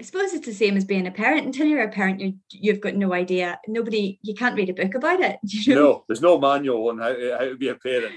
I 0.00 0.02
suppose 0.02 0.32
it's 0.32 0.46
the 0.46 0.52
same 0.52 0.76
as 0.76 0.84
being 0.84 1.06
a 1.06 1.12
parent. 1.12 1.46
Until 1.46 1.68
you're 1.68 1.84
a 1.84 1.90
parent, 1.90 2.20
you 2.20 2.34
you've 2.50 2.80
got 2.80 2.96
no 2.96 3.12
idea. 3.12 3.60
Nobody, 3.68 4.18
you 4.22 4.34
can't 4.34 4.56
read 4.56 4.68
a 4.68 4.74
book 4.74 4.94
about 4.94 5.20
it. 5.20 5.38
You 5.44 5.74
know? 5.74 5.82
No, 5.82 6.04
there's 6.08 6.20
no 6.20 6.38
manual 6.38 6.88
on 6.88 6.98
how 6.98 7.14
how 7.38 7.44
to 7.44 7.56
be 7.56 7.68
a 7.68 7.76
parent. 7.76 8.14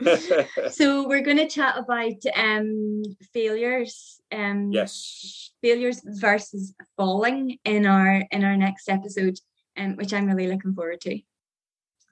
so 0.72 1.08
we're 1.08 1.22
going 1.22 1.38
to 1.38 1.48
chat 1.48 1.76
about 1.76 2.22
um, 2.36 3.02
failures. 3.32 4.20
Um, 4.30 4.70
yes. 4.70 5.50
Failures 5.60 6.00
versus 6.04 6.72
falling 6.96 7.58
in 7.64 7.84
our 7.84 8.22
in 8.30 8.44
our 8.44 8.56
next 8.56 8.88
episode, 8.88 9.38
um, 9.76 9.96
which 9.96 10.12
I'm 10.12 10.26
really 10.26 10.46
looking 10.46 10.74
forward 10.74 11.00
to. 11.00 11.20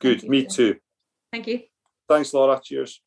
Good, 0.01 0.29
me 0.29 0.47
too. 0.47 0.77
Thank 1.33 1.47
you. 1.47 1.63
Thanks, 2.09 2.35
Laura. 2.35 2.61
Cheers. 2.63 3.01